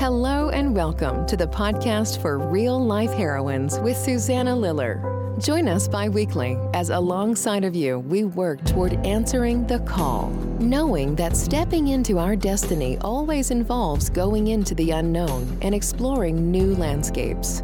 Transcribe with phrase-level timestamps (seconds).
[0.00, 5.36] Hello and welcome to the podcast for real life heroines with Susanna Liller.
[5.38, 11.14] Join us bi weekly as alongside of you, we work toward answering the call, knowing
[11.16, 17.62] that stepping into our destiny always involves going into the unknown and exploring new landscapes.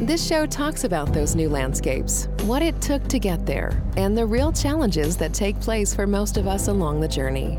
[0.00, 4.26] This show talks about those new landscapes, what it took to get there, and the
[4.26, 7.58] real challenges that take place for most of us along the journey.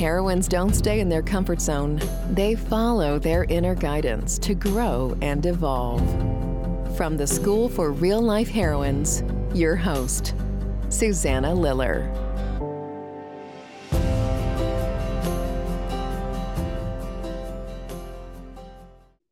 [0.00, 2.00] Heroines don't stay in their comfort zone,
[2.30, 6.00] they follow their inner guidance to grow and evolve.
[6.96, 9.22] From the School for Real Life Heroines,
[9.52, 10.34] your host,
[10.88, 12.10] Susanna Liller.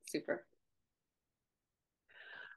[0.06, 0.44] Super.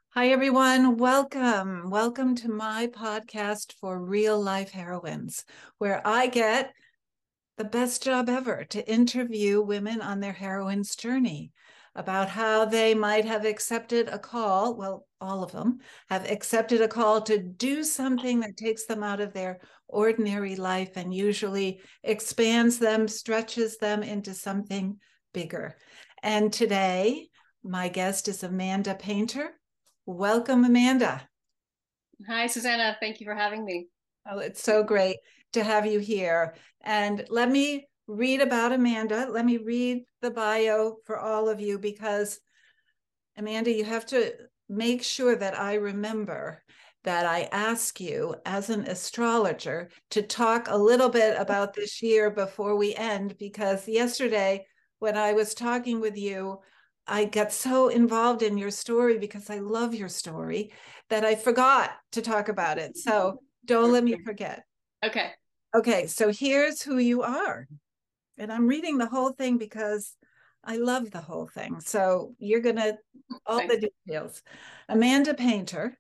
[0.10, 0.98] Hi, everyone.
[0.98, 1.90] Welcome.
[1.90, 5.46] Welcome to my podcast for real life heroines,
[5.78, 6.74] where I get
[7.62, 11.52] the best job ever to interview women on their heroine's journey
[11.94, 14.76] about how they might have accepted a call.
[14.76, 15.78] Well, all of them
[16.10, 20.94] have accepted a call to do something that takes them out of their ordinary life
[20.96, 24.98] and usually expands them, stretches them into something
[25.32, 25.78] bigger.
[26.24, 27.28] And today,
[27.64, 29.52] my guest is Amanda Painter.
[30.08, 31.30] Welcome, Amanda.
[32.28, 32.98] Hi, Susanna.
[33.00, 33.86] Thank you for having me.
[34.28, 35.18] Oh, it's so great
[35.54, 36.56] to have you here.
[36.82, 39.28] And let me read about Amanda.
[39.30, 42.40] Let me read the bio for all of you because,
[43.38, 44.34] Amanda, you have to
[44.70, 46.64] make sure that I remember
[47.04, 52.30] that I ask you as an astrologer to talk a little bit about this year
[52.30, 54.66] before we end, because yesterday
[55.00, 56.60] when I was talking with you,
[57.08, 60.72] I got so involved in your story because I love your story
[61.10, 62.96] that I forgot to talk about it.
[62.98, 64.64] So don't let me forget.
[65.04, 65.32] Okay.
[65.74, 67.68] Okay, so here's who you are.
[68.38, 70.16] And I'm reading the whole thing because
[70.64, 71.80] I love the whole thing.
[71.80, 72.98] So you're going to,
[73.46, 73.76] all Thanks.
[73.76, 74.42] the details.
[74.90, 75.98] Amanda Painter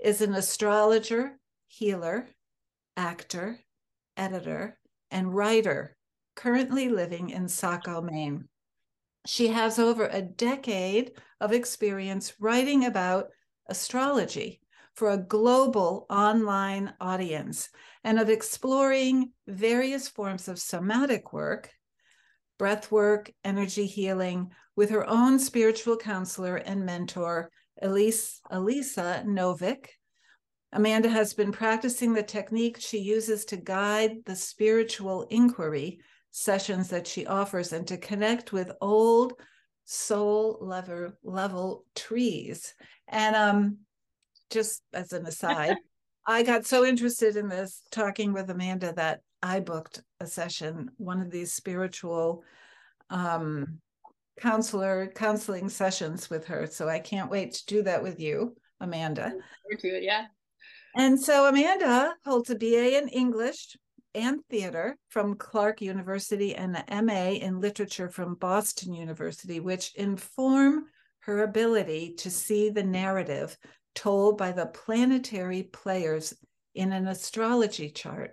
[0.00, 2.26] is an astrologer, healer,
[2.96, 3.58] actor,
[4.16, 4.78] editor,
[5.10, 5.96] and writer
[6.34, 8.48] currently living in Saco, Maine.
[9.26, 13.28] She has over a decade of experience writing about
[13.68, 14.61] astrology
[14.94, 17.70] for a global online audience
[18.04, 21.70] and of exploring various forms of somatic work,
[22.58, 29.86] breath work, energy healing with her own spiritual counselor and mentor, Elise, Elisa Novick.
[30.72, 37.06] Amanda has been practicing the technique she uses to guide the spiritual inquiry sessions that
[37.06, 39.34] she offers and to connect with old
[39.84, 42.74] soul level level trees.
[43.08, 43.78] And um,
[44.52, 45.76] just as an aside,
[46.26, 51.20] I got so interested in this talking with Amanda that I booked a session, one
[51.20, 52.44] of these spiritual
[53.10, 53.80] um,
[54.38, 56.66] counselor counseling sessions with her.
[56.66, 59.32] So I can't wait to do that with you, Amanda.
[59.80, 60.26] Do it, yeah.
[60.94, 63.76] And so Amanda holds a BA in English
[64.14, 70.84] and theater from Clark University and an MA in literature from Boston University, which inform
[71.20, 73.56] her ability to see the narrative
[73.94, 76.34] told by the planetary players
[76.74, 78.32] in an astrology chart.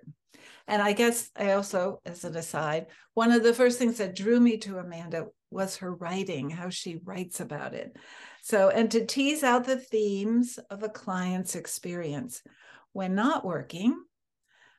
[0.68, 4.40] And I guess I also, as an aside, one of the first things that drew
[4.40, 7.98] me to Amanda was her writing, how she writes about it.
[8.44, 12.44] So, and to tease out the themes of a client's experience.
[12.94, 14.00] When not working,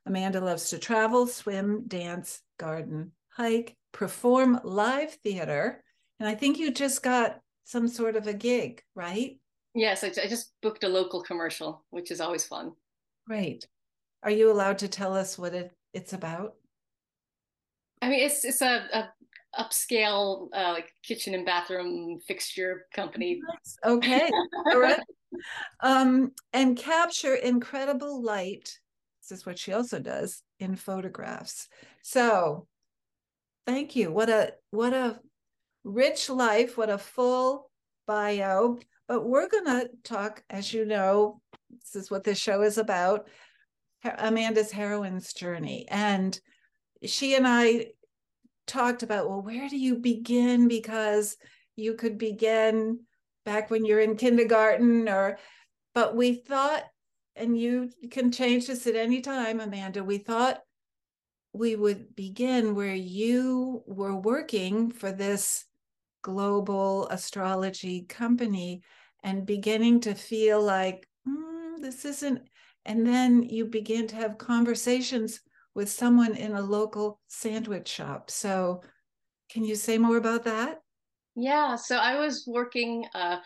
[0.07, 5.83] Amanda loves to travel, swim, dance, garden, hike, perform live theater.
[6.21, 9.40] And I think you just got some sort of a gig, right?
[9.75, 12.73] Yes, I, I just booked a local commercial, which is always fun.
[13.27, 13.69] Great.
[14.23, 16.55] Are you allowed to tell us what it, it's about?
[18.03, 19.13] I mean, it's it's a, a
[19.59, 23.41] upscale uh, like kitchen and bathroom fixture company.
[23.47, 23.77] Nice.
[23.85, 24.31] Okay,
[24.67, 25.01] all right.
[25.81, 28.79] Um, and capture incredible light.
[29.23, 31.69] This is what she also does in photographs.
[32.03, 32.67] So,
[33.67, 34.11] thank you.
[34.11, 35.21] What a what a
[35.85, 36.77] rich life.
[36.77, 37.71] What a full
[38.07, 38.79] bio.
[39.11, 43.27] But we're going to talk, as you know, this is what this show is about
[44.05, 45.85] Amanda's heroine's journey.
[45.91, 46.41] And
[47.05, 47.87] she and I
[48.69, 50.69] talked about, well, where do you begin?
[50.69, 51.37] Because
[51.75, 53.01] you could begin
[53.45, 55.41] back when you're in kindergarten or,
[55.93, 56.85] but we thought,
[57.35, 60.61] and you can change this at any time, Amanda, we thought
[61.53, 65.65] we would begin where you were working for this
[66.23, 68.83] global astrology company
[69.23, 72.43] and beginning to feel like mm, this isn't
[72.87, 75.41] and then you begin to have conversations
[75.75, 78.83] with someone in a local sandwich shop so
[79.51, 80.81] can you say more about that
[81.37, 83.39] Yeah, so I was working uh,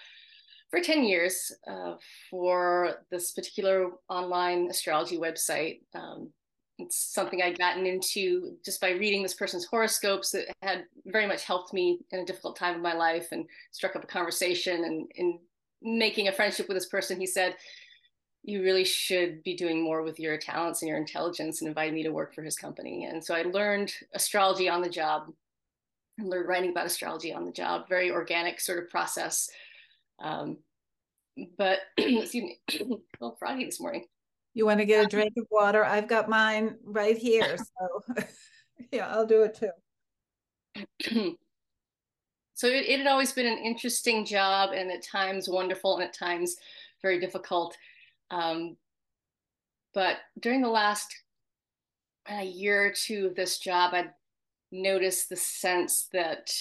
[0.71, 1.95] for 10 years uh,
[2.31, 5.83] for this particular online astrology website.
[5.95, 6.33] Um,
[6.79, 11.45] it's something I'd gotten into just by reading this person's horoscopes that had very much
[11.45, 14.85] helped me in a difficult time of my life and struck up a conversation.
[14.85, 15.39] And in
[15.85, 17.57] making a friendship with this person, he said,
[18.43, 22.03] You really should be doing more with your talents and your intelligence, and invited me
[22.03, 23.05] to work for his company.
[23.05, 25.31] And so I learned astrology on the job
[26.19, 29.51] and learned writing about astrology on the job, very organic sort of process.
[30.19, 30.59] Um,
[31.59, 32.85] but excuse me, a
[33.21, 34.07] little Friday this morning.
[34.55, 35.85] You want to get a drink of water?
[35.85, 37.57] I've got mine right here.
[37.57, 38.25] So
[38.93, 39.59] yeah, I'll do it
[41.11, 41.37] too.
[42.55, 46.15] so it, it had always been an interesting job and at times wonderful and at
[46.15, 46.57] times
[47.03, 47.77] very difficult.
[48.31, 48.77] Um,
[49.93, 51.15] but during the last
[52.31, 54.11] uh, year or two of this job, I'd
[54.73, 56.53] noticed the sense that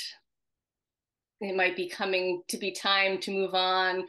[1.41, 4.05] it might be coming to be time to move on.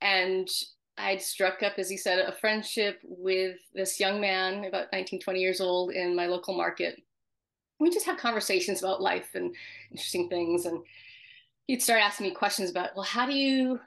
[0.00, 0.48] And
[0.96, 5.40] I'd struck up, as he said, a friendship with this young man, about 19, 20
[5.40, 7.02] years old, in my local market.
[7.80, 9.54] We just have conversations about life and
[9.90, 10.66] interesting things.
[10.66, 10.80] And
[11.68, 13.78] he'd start asking me questions about, well, how do you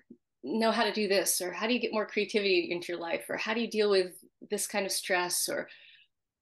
[0.43, 1.41] know how to do this?
[1.41, 3.25] Or how do you get more creativity into your life?
[3.27, 4.13] Or how do you deal with
[4.49, 5.49] this kind of stress?
[5.49, 5.67] Or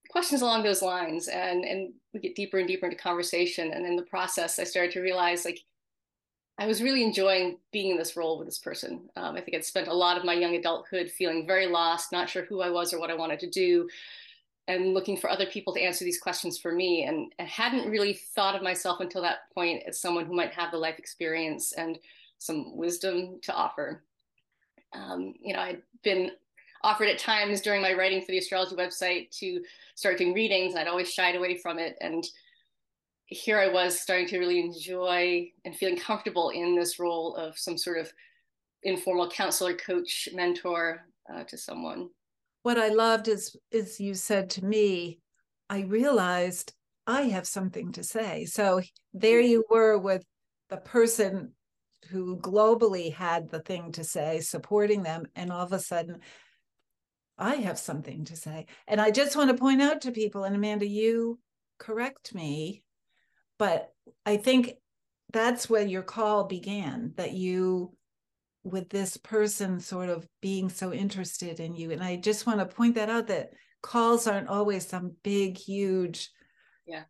[0.10, 1.28] questions along those lines.
[1.28, 3.72] And, and we get deeper and deeper into conversation.
[3.74, 5.62] And in the process, I started to realize like,
[6.58, 9.10] I was really enjoying being in this role with this person.
[9.16, 12.30] Um, I think I'd spent a lot of my young adulthood feeling very lost, not
[12.30, 13.88] sure who I was or what I wanted to do,
[14.70, 17.04] and looking for other people to answer these questions for me.
[17.04, 20.72] And, and hadn't really thought of myself until that point as someone who might have
[20.72, 21.98] the life experience and
[22.38, 24.04] some wisdom to offer.
[24.94, 26.32] Um, you know, I'd been
[26.84, 29.62] offered at times during my writing for the astrology website to
[29.96, 31.98] start doing readings, and I'd always shied away from it.
[32.00, 32.24] And
[33.26, 37.78] here I was starting to really enjoy and feeling comfortable in this role of some
[37.78, 38.14] sort of
[38.84, 42.10] informal counselor, coach, mentor uh, to someone.
[42.64, 45.20] What I loved is is you said to me,
[45.70, 46.74] I realized
[47.08, 48.46] I have something to say.
[48.46, 48.82] So
[49.14, 49.52] there mm-hmm.
[49.52, 50.24] you were with
[50.70, 51.54] the person
[52.10, 56.20] who globally had the thing to say, supporting them, and all of a sudden,
[57.38, 58.68] I have something to say.
[58.88, 61.40] And I just want to point out to people, and Amanda, you
[61.78, 62.84] correct me
[63.60, 63.94] but
[64.26, 64.74] I think
[65.32, 67.96] that's where your call began that you
[68.64, 71.92] with this person sort of being so interested in you.
[71.92, 73.52] And i just want to point that out that
[73.82, 76.30] calls aren't always some big huge
[76.86, 77.04] yeah.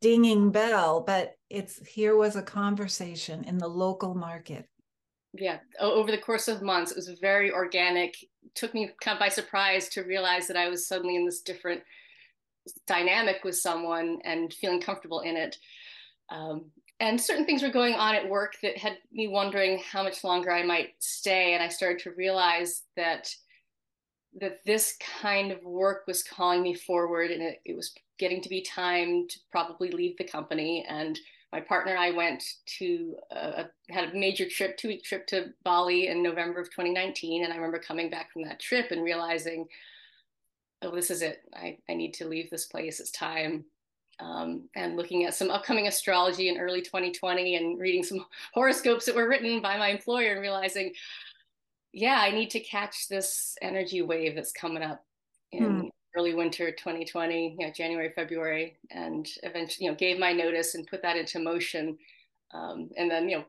[0.00, 4.68] dinging bell but it's here was a conversation in the local market.
[5.32, 8.22] Yeah over the course of months it was very organic.
[8.22, 11.40] It took me kind of by surprise to realize that i was suddenly in this
[11.40, 11.82] different
[12.86, 15.56] dynamic with someone and feeling comfortable in it.
[16.28, 16.70] Um,
[17.00, 20.52] and certain things were going on at work that had me wondering how much longer
[20.52, 21.54] I might stay.
[21.54, 23.34] And I started to realize that
[24.40, 28.48] that this kind of work was calling me forward, and it, it was getting to
[28.48, 30.86] be time to probably leave the company.
[30.88, 31.18] And
[31.52, 32.44] my partner and I went
[32.78, 37.42] to uh, had a major trip, two week trip to Bali in November of 2019.
[37.42, 39.66] And I remember coming back from that trip and realizing,
[40.82, 41.40] oh, this is it.
[41.52, 43.00] I, I need to leave this place.
[43.00, 43.64] It's time
[44.20, 48.24] um, and looking at some upcoming astrology in early 2020 and reading some
[48.54, 50.92] horoscopes that were written by my employer and realizing,
[51.92, 55.04] yeah, I need to catch this energy wave that's coming up
[55.52, 55.88] in hmm.
[56.16, 60.86] early winter 2020, you know, January, February, and eventually, you know, gave my notice and
[60.86, 61.98] put that into motion.
[62.52, 63.44] Um, and then, you know,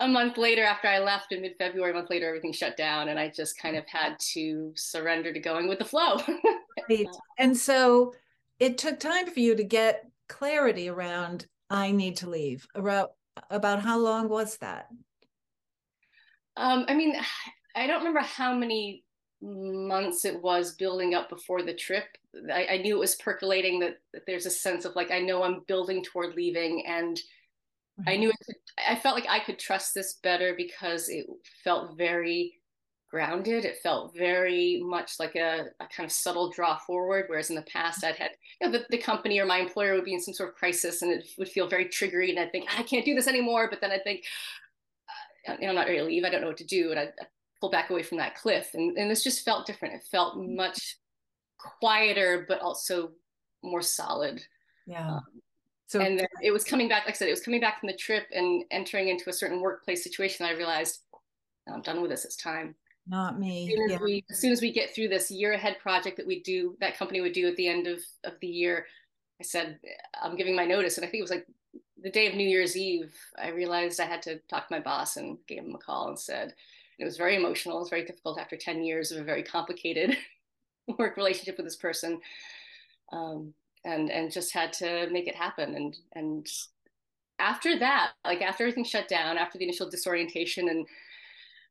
[0.00, 3.18] a month later after I left in mid-February, a month later, everything shut down and
[3.18, 6.20] I just kind of had to surrender to going with the flow.
[6.88, 7.06] right.
[7.38, 8.12] And so
[8.58, 12.66] it took time for you to get clarity around I need to leave.
[12.74, 13.12] About
[13.50, 14.86] about how long was that?
[16.56, 17.16] Um, I mean,
[17.76, 19.04] I don't remember how many
[19.42, 22.04] months it was building up before the trip.
[22.52, 25.42] I, I knew it was percolating that, that, there's a sense of like I know
[25.42, 28.08] I'm building toward leaving, and mm-hmm.
[28.08, 28.56] I knew it could,
[28.88, 31.26] I felt like I could trust this better because it
[31.62, 32.54] felt very
[33.14, 33.64] grounded.
[33.64, 37.62] It felt very much like a, a, kind of subtle draw forward, whereas in the
[37.62, 40.34] past I'd had you know, the, the, company or my employer would be in some
[40.34, 43.14] sort of crisis and it would feel very triggery, and I'd think I can't do
[43.14, 43.68] this anymore.
[43.70, 44.24] But then I'd think,
[45.46, 46.24] uh, you know, I'm not ready to leave.
[46.24, 47.12] I don't know what to do, and I'd,
[47.60, 48.70] pull back away from that cliff.
[48.74, 49.94] And, and this just felt different.
[49.94, 50.98] It felt much
[51.56, 53.12] quieter, but also
[53.62, 54.44] more solid.
[54.86, 55.14] Yeah.
[55.14, 55.22] Um,
[55.86, 57.86] so and then it was coming back, like I said, it was coming back from
[57.86, 60.44] the trip and entering into a certain workplace situation.
[60.44, 61.02] I realized
[61.72, 62.24] I'm done with this.
[62.24, 62.74] It's time
[63.06, 63.66] not me.
[63.66, 63.98] As soon as, yeah.
[64.02, 66.96] we, as soon as we get through this year ahead project that we do, that
[66.96, 68.86] company would do at the end of, of the year,
[69.40, 69.78] I said,
[70.22, 70.96] I'm giving my notice.
[70.96, 71.46] And I think it was like
[72.02, 75.16] the day of New Year's Eve, I realized I had to talk to my boss
[75.16, 76.52] and gave him a call and said, and
[77.00, 77.76] it was very emotional.
[77.76, 80.16] It was very difficult after 10 years of a very complicated
[80.98, 82.20] work relationship with this person.
[83.12, 85.74] Um, and, and just had to make it happen.
[85.74, 86.46] And, and
[87.38, 90.86] after that, like after everything shut down, after the initial disorientation and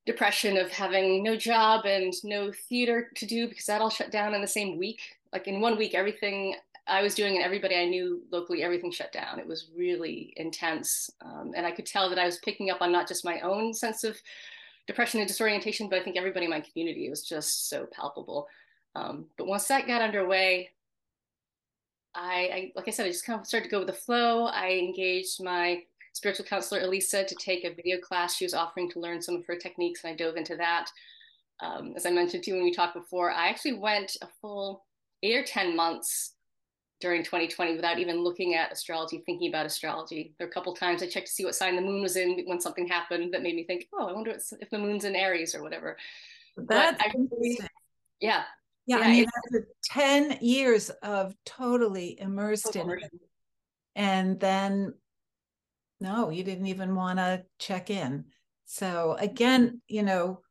[0.05, 4.33] depression of having no job and no theater to do because that all shut down
[4.33, 4.99] in the same week.
[5.31, 6.55] Like in one week, everything
[6.87, 9.39] I was doing and everybody I knew locally, everything shut down.
[9.39, 11.09] It was really intense.
[11.21, 13.73] Um, and I could tell that I was picking up on not just my own
[13.73, 14.17] sense of
[14.85, 18.47] depression and disorientation, but I think everybody in my community was just so palpable.
[18.95, 20.69] Um, but once that got underway,
[22.13, 24.45] I, I, like I said, I just kind of started to go with the flow.
[24.45, 25.83] I engaged my
[26.13, 29.45] spiritual counselor Elisa to take a video class she was offering to learn some of
[29.45, 30.89] her techniques, and I dove into that.
[31.59, 34.85] Um, as I mentioned to you when we talked before, I actually went a full
[35.21, 36.33] eight or 10 months
[36.99, 40.33] during 2020 without even looking at astrology, thinking about astrology.
[40.37, 42.43] There were a couple times I checked to see what sign the moon was in
[42.45, 45.53] when something happened that made me think, oh, I wonder if the moon's in Aries
[45.53, 45.97] or whatever.
[46.55, 47.11] That's I,
[48.21, 48.43] yeah.
[48.85, 53.11] Yeah, yeah, I mean, that's 10 years of totally immersed in it.
[53.95, 54.93] And then
[56.03, 58.25] no, you didn't even want to check in.
[58.65, 60.41] So again, you know,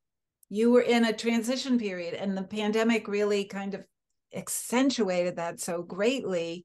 [0.48, 3.84] you were in a transition period and the pandemic really kind of
[4.34, 6.64] accentuated that so greatly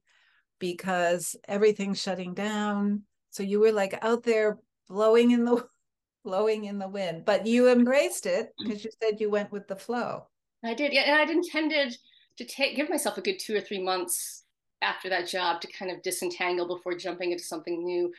[0.58, 3.02] because everything's shutting down.
[3.28, 5.66] So you were like out there blowing in the
[6.24, 8.52] blowing in the wind, but you embraced it mm.
[8.64, 10.26] because you said you went with the flow.
[10.64, 10.92] I did.
[10.92, 11.96] Yeah, and I'd intended
[12.38, 14.44] to take give myself a good 2 or 3 months
[14.80, 18.12] after that job to kind of disentangle before jumping into something new.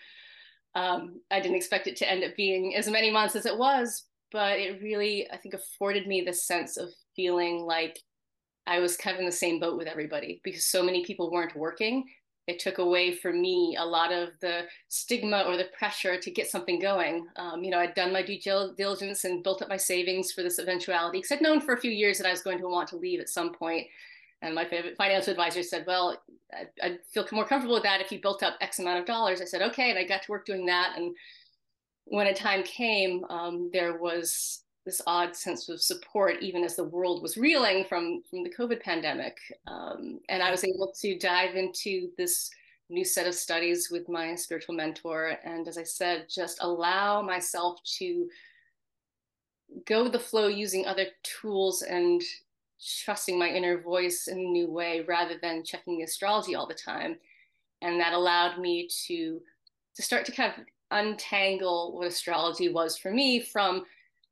[0.80, 4.06] Um, I didn't expect it to end up being as many months as it was,
[4.32, 8.00] but it really, I think, afforded me the sense of feeling like
[8.66, 11.56] I was kind of in the same boat with everybody because so many people weren't
[11.56, 12.06] working.
[12.48, 16.50] It took away from me a lot of the stigma or the pressure to get
[16.50, 17.28] something going.
[17.36, 20.60] Um, you know, I'd done my due diligence and built up my savings for this
[20.60, 22.96] eventuality because I'd known for a few years that I was going to want to
[22.96, 23.86] leave at some point.
[24.42, 26.18] And my favorite financial advisor said, well,
[26.82, 29.42] I'd feel more comfortable with that if you built up X amount of dollars.
[29.42, 29.90] I said, okay.
[29.90, 30.94] And I got to work doing that.
[30.98, 31.16] And
[32.06, 36.84] when a time came, um, there was this odd sense of support, even as the
[36.84, 39.38] world was reeling from, from the COVID pandemic.
[39.68, 42.50] Um, and I was able to dive into this
[42.90, 45.38] new set of studies with my spiritual mentor.
[45.44, 48.28] And as I said, just allow myself to
[49.86, 52.24] go with the flow using other tools and
[53.04, 56.74] trusting my inner voice in a new way rather than checking the astrology all the
[56.74, 57.18] time.
[57.82, 59.42] And that allowed me to
[59.96, 63.84] to start to kind of untangle what astrology was for me from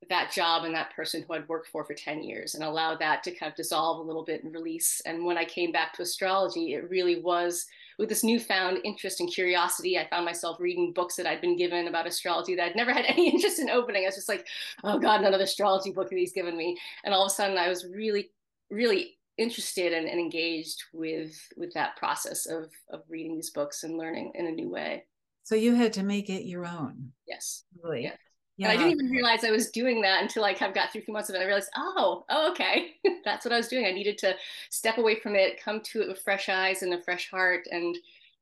[0.09, 3.23] that job and that person who I'd worked for for 10 years and allow that
[3.23, 5.01] to kind of dissolve a little bit and release.
[5.05, 7.65] And when I came back to astrology, it really was
[7.97, 9.97] with this newfound interest and curiosity.
[9.97, 13.05] I found myself reading books that I'd been given about astrology that I'd never had
[13.07, 14.03] any interest in opening.
[14.03, 14.47] I was just like,
[14.83, 16.77] oh God, another astrology book that he's given me.
[17.03, 18.29] And all of a sudden I was really
[18.69, 23.97] really interested and, and engaged with with that process of of reading these books and
[23.97, 25.05] learning in a new way.
[25.43, 27.13] So you had to make it your own.
[27.27, 27.63] Yes.
[27.81, 28.03] Really.
[28.03, 28.15] Yeah.
[28.57, 28.71] Yeah.
[28.71, 31.01] And I didn't even realize I was doing that until I kind of got through
[31.01, 31.41] a few months of it.
[31.41, 32.87] I realized, oh, oh okay,
[33.23, 33.85] that's what I was doing.
[33.85, 34.35] I needed to
[34.71, 37.95] step away from it, come to it with fresh eyes and a fresh heart, and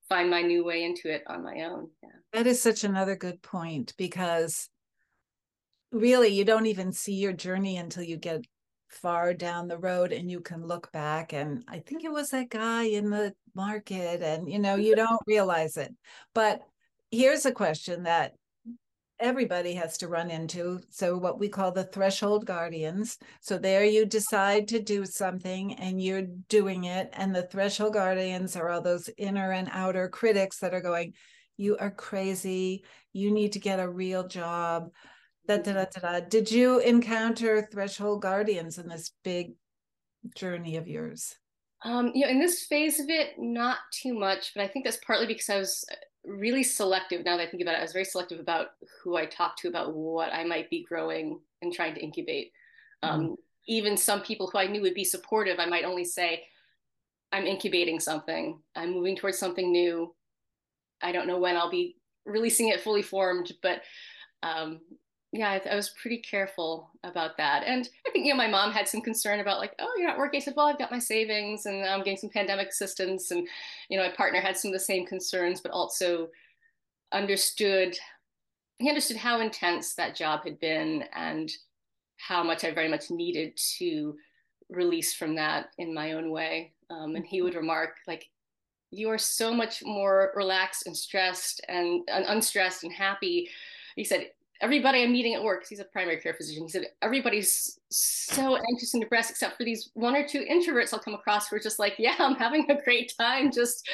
[0.08, 1.90] find my new way into it on my own.
[2.02, 2.10] Yeah.
[2.32, 4.70] That is such another good point because
[5.92, 8.46] really you don't even see your journey until you get
[9.02, 12.50] far down the road and you can look back and i think it was that
[12.50, 15.94] guy in the market and you know you don't realize it.
[16.34, 16.62] But
[17.12, 18.34] here's a question that
[19.18, 23.18] everybody has to run into so what we call the threshold guardians.
[23.40, 28.58] So there you decide to do something and you're doing it and the threshold guardians
[28.58, 31.14] are all those inner and outer critics that are going
[31.58, 32.84] you are crazy.
[33.14, 34.90] You need to get a real job
[35.48, 39.54] Da, da, da, da, Did you encounter threshold guardians in this big
[40.36, 41.36] journey of yours?
[41.84, 44.98] Um, you know, in this phase of it, not too much, but I think that's
[45.06, 45.86] partly because I was
[46.26, 47.24] really selective.
[47.24, 48.70] Now that I think about it, I was very selective about
[49.04, 52.52] who I talked to about what I might be growing and trying to incubate.
[53.04, 53.34] Um, mm-hmm.
[53.68, 56.44] Even some people who I knew would be supportive, I might only say,
[57.32, 58.60] I'm incubating something.
[58.76, 60.16] I'm moving towards something new.
[61.04, 63.82] I don't know when I'll be releasing it fully formed, but
[64.42, 64.80] um,
[65.36, 67.64] yeah, I, I, was pretty careful about that.
[67.66, 70.18] And I think, you know, my mom had some concern about like, oh, you're not
[70.18, 70.40] working.
[70.40, 73.32] I said, well, I've got my savings and I'm getting some pandemic assistance.
[73.32, 73.48] And,
[73.90, 76.30] you know, my partner had some of the same concerns, but also
[77.12, 77.98] understood,
[78.80, 81.52] he understood how intense that job had been and
[82.18, 84.16] how much I very much needed to
[84.70, 86.74] release from that in my own way.
[86.90, 88.30] Um, and he would remark like,
[88.92, 93.50] you are so much more relaxed and stressed and, and unstressed and happy.
[93.98, 94.30] He said,
[94.62, 98.94] everybody I'm meeting at work, he's a primary care physician, he said, everybody's so anxious
[98.94, 101.80] and depressed except for these one or two introverts I'll come across who are just
[101.80, 103.88] like, yeah, I'm having a great time just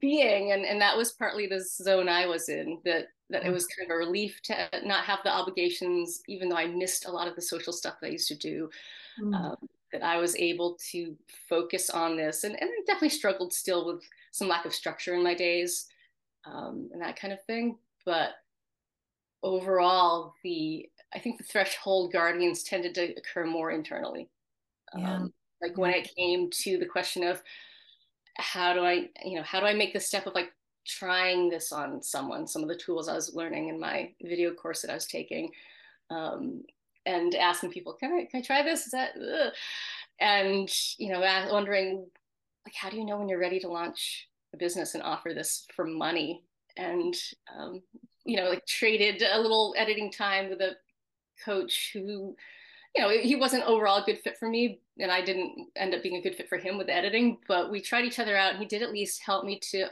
[0.00, 0.52] being.
[0.52, 3.90] And, and that was partly the zone I was in, that, that it was kind
[3.90, 7.34] of a relief to not have the obligations, even though I missed a lot of
[7.34, 8.70] the social stuff that I used to do.
[9.20, 9.34] Mm.
[9.34, 9.56] Um,
[9.92, 11.16] that I was able to
[11.48, 12.44] focus on this.
[12.44, 15.86] And, and I definitely struggled still with some lack of structure in my days
[16.44, 17.78] um, and that kind of thing.
[18.04, 18.32] But
[19.42, 24.28] overall, the I think the threshold guardians tended to occur more internally.
[24.96, 25.16] Yeah.
[25.16, 27.42] Um, like when it came to the question of
[28.36, 30.52] how do I, you know, how do I make the step of like
[30.86, 34.82] trying this on someone, some of the tools I was learning in my video course
[34.82, 35.50] that I was taking,
[36.10, 36.62] um,
[37.06, 38.86] and asking people, can I, can I try this?
[38.86, 39.52] Is that, Ugh.
[40.20, 42.06] and, you know, wondering
[42.66, 45.66] like, how do you know when you're ready to launch a business and offer this
[45.74, 46.42] for money?
[46.76, 47.14] And,
[47.58, 47.82] um,
[48.28, 50.76] you know, like traded a little editing time with a
[51.42, 52.36] coach who,
[52.94, 56.02] you know, he wasn't overall a good fit for me, and I didn't end up
[56.02, 57.38] being a good fit for him with editing.
[57.48, 59.86] But we tried each other out, and he did at least help me to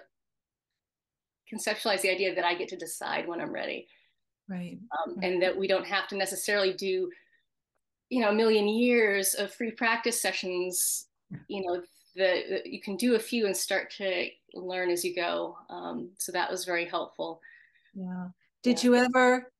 [1.50, 3.88] conceptualize the idea that I get to decide when I'm ready,
[4.50, 4.78] right?
[5.06, 7.10] Um, and that we don't have to necessarily do,
[8.10, 11.06] you know, a million years of free practice sessions.
[11.48, 11.82] You know,
[12.16, 15.56] that you can do a few and start to learn as you go.
[15.70, 17.40] Um, so that was very helpful.
[17.96, 18.28] Yeah.
[18.62, 18.90] Did yeah.
[18.90, 19.52] you ever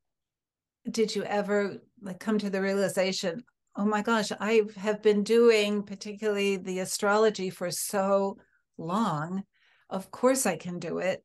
[0.90, 3.42] did you ever like come to the realization,
[3.76, 8.38] oh my gosh, I have been doing particularly the astrology for so
[8.78, 9.42] long.
[9.90, 11.24] Of course I can do it.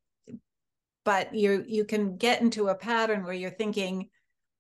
[1.04, 4.10] But you you can get into a pattern where you're thinking,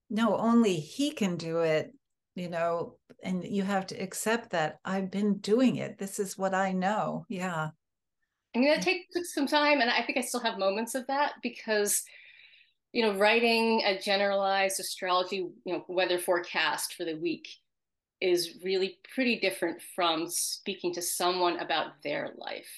[0.09, 1.91] no, only he can do it,
[2.35, 5.97] you know, and you have to accept that I've been doing it.
[5.97, 7.25] This is what I know.
[7.29, 7.69] Yeah.
[8.53, 11.33] I mean, it takes some time, and I think I still have moments of that
[11.41, 12.03] because
[12.93, 17.47] you know, writing a generalized astrology, you know, weather forecast for the week
[18.19, 22.69] is really pretty different from speaking to someone about their life.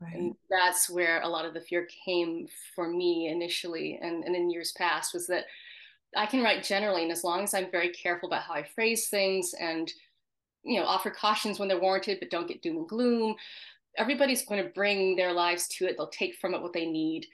[0.00, 0.14] Right.
[0.14, 4.50] And that's where a lot of the fear came for me initially and, and in
[4.50, 5.44] years past was that
[6.16, 9.08] I can write generally, and as long as I'm very careful about how I phrase
[9.08, 9.92] things and
[10.64, 13.36] you know offer cautions when they're warranted, but don't get doom and gloom,
[13.96, 15.96] everybody's going to bring their lives to it.
[15.96, 17.26] They'll take from it what they need.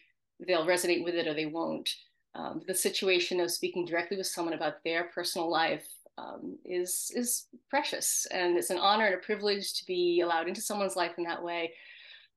[0.45, 1.89] They'll resonate with it or they won't
[2.35, 5.87] um, the situation of speaking directly with someone about their personal life
[6.19, 10.61] um, is is precious, and it's an honor and a privilege to be allowed into
[10.61, 11.73] someone's life in that way.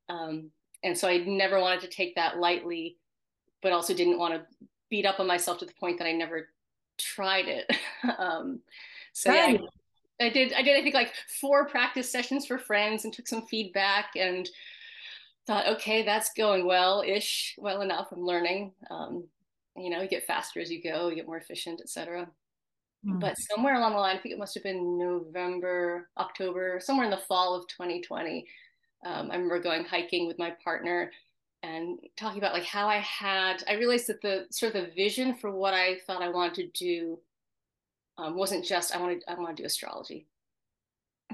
[0.09, 0.51] Um,
[0.83, 2.97] and so I never wanted to take that lightly,
[3.61, 4.45] but also didn't want to
[4.89, 6.49] beat up on myself to the point that I never
[6.97, 7.71] tried it.
[8.19, 8.59] Um,
[9.11, 9.57] so yeah,
[10.21, 10.53] I, I did.
[10.53, 10.77] I did.
[10.77, 14.47] I think like four practice sessions for friends and took some feedback and
[15.47, 18.09] thought, okay, that's going well ish, well enough.
[18.11, 18.73] I'm learning.
[18.91, 19.23] Um,
[19.77, 22.27] you know you get faster as you go you get more efficient etc
[23.05, 23.19] mm.
[23.19, 27.11] but somewhere along the line i think it must have been november october somewhere in
[27.11, 28.45] the fall of 2020
[29.05, 31.11] um, i remember going hiking with my partner
[31.63, 35.35] and talking about like how i had i realized that the sort of the vision
[35.35, 37.19] for what i thought i wanted to do
[38.17, 40.27] um, wasn't just i wanted i want to do astrology.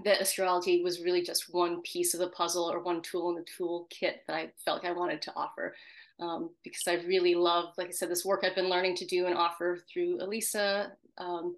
[0.03, 3.45] That astrology was really just one piece of the puzzle or one tool in the
[3.45, 5.75] toolkit that i felt like i wanted to offer
[6.23, 9.25] um, because I really love, like I said, this work I've been learning to do
[9.25, 11.55] and offer through Elisa, um,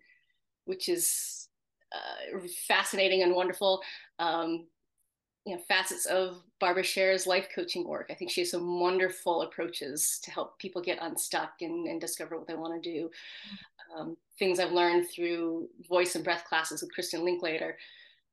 [0.65, 1.47] which is
[1.91, 3.81] uh, fascinating and wonderful.
[4.17, 4.65] Um,
[5.45, 8.07] you know, facets of Barbara Sher's life coaching work.
[8.09, 12.35] I think she has some wonderful approaches to help people get unstuck and, and discover
[12.35, 13.11] what they want to do.
[13.95, 17.77] Um, things I've learned through voice and breath classes with Kristin Linklater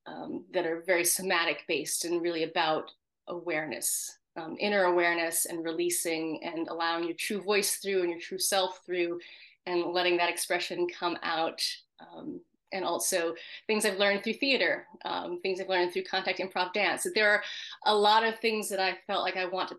[0.06, 2.90] um, that are very somatic based and really about
[3.28, 8.38] awareness um, inner awareness and releasing and allowing your true voice through and your true
[8.38, 9.20] self through
[9.66, 11.62] and letting that expression come out.
[12.00, 12.40] Um,
[12.72, 13.34] and also
[13.66, 17.06] things I've learned through theater, um, things I've learned through contact improv dance.
[17.14, 17.42] There are
[17.84, 19.76] a lot of things that I felt like I want to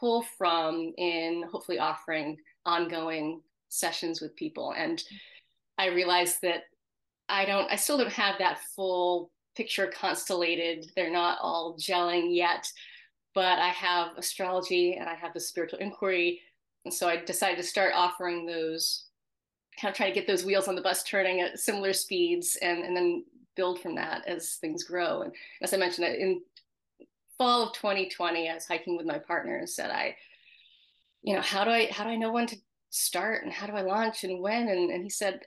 [0.00, 2.36] pull from in hopefully offering
[2.66, 4.74] ongoing sessions with people.
[4.76, 5.02] And
[5.78, 6.64] I realized that
[7.28, 10.90] I don't, I still don't have that full picture constellated.
[10.96, 12.70] They're not all gelling yet
[13.34, 16.40] but I have astrology and I have the spiritual inquiry.
[16.84, 19.04] And so I decided to start offering those,
[19.80, 22.84] kind of trying to get those wheels on the bus turning at similar speeds and,
[22.84, 23.24] and then
[23.56, 25.22] build from that as things grow.
[25.22, 26.42] And as I mentioned, in
[27.38, 30.16] fall of 2020, I was hiking with my partner and said, I,
[31.22, 32.56] you know, how do I, how do I know when to
[32.90, 34.68] start and how do I launch and when?
[34.68, 35.40] And, and he said,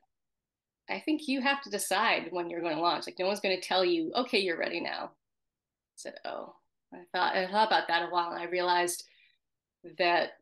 [0.89, 3.07] I think you have to decide when you're going to launch.
[3.07, 5.05] Like no one's going to tell you, okay, you're ready now.
[5.05, 6.55] I said, oh,
[6.95, 9.03] I thought I thought about that a while, and I realized
[9.97, 10.34] that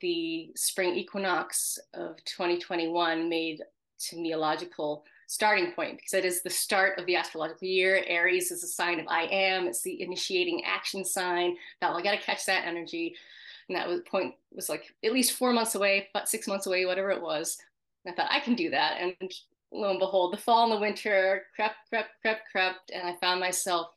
[0.00, 3.62] the spring equinox of 2021 made
[4.08, 8.02] to me a logical starting point because it is the start of the astrological year.
[8.06, 9.66] Aries is a sign of I am.
[9.66, 11.56] It's the initiating action sign.
[11.80, 13.14] That I got to catch that energy,
[13.68, 16.86] and that was point was like at least four months away, but six months away,
[16.86, 17.58] whatever it was.
[18.04, 19.32] And I thought I can do that, and
[19.72, 23.40] lo and behold, the fall and the winter crept, crept, crept, crept, and I found
[23.40, 23.88] myself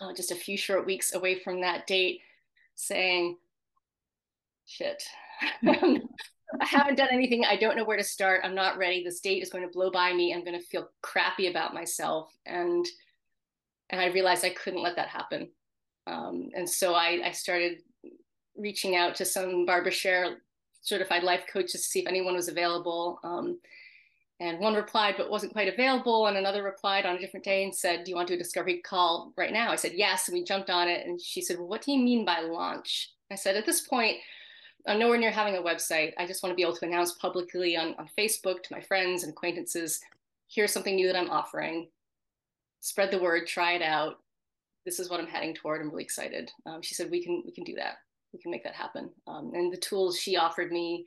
[0.00, 2.20] uh, just a few short weeks away from that date,
[2.74, 3.36] saying,
[4.66, 5.02] "Shit."
[6.60, 7.44] I haven't done anything.
[7.44, 8.42] I don't know where to start.
[8.44, 9.02] I'm not ready.
[9.02, 10.32] This date is going to blow by me.
[10.32, 12.32] I'm going to feel crappy about myself.
[12.46, 12.86] And
[13.90, 15.48] and I realized I couldn't let that happen.
[16.06, 17.82] Um, and so I, I started
[18.56, 20.38] reaching out to some Barbara Sher
[20.82, 23.20] certified life coaches to see if anyone was available.
[23.22, 23.58] Um,
[24.38, 26.26] and one replied, but wasn't quite available.
[26.26, 28.42] And another replied on a different day and said, Do you want to do a
[28.42, 29.70] discovery call right now?
[29.70, 30.28] I said, Yes.
[30.28, 31.06] And we jumped on it.
[31.06, 33.12] And she said, Well, what do you mean by launch?
[33.30, 34.16] I said, At this point,
[34.86, 36.12] I'm nowhere near having a website.
[36.18, 39.22] I just want to be able to announce publicly on, on Facebook to my friends
[39.22, 40.00] and acquaintances
[40.48, 41.88] here's something new that I'm offering.
[42.80, 44.16] Spread the word, try it out.
[44.84, 45.80] This is what I'm heading toward.
[45.80, 46.50] I'm really excited.
[46.64, 47.96] Um, she said, We can, we can do that.
[48.32, 49.10] We can make that happen.
[49.26, 51.06] Um, and the tools she offered me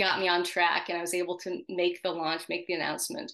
[0.00, 3.32] got me on track, and I was able to make the launch, make the announcement.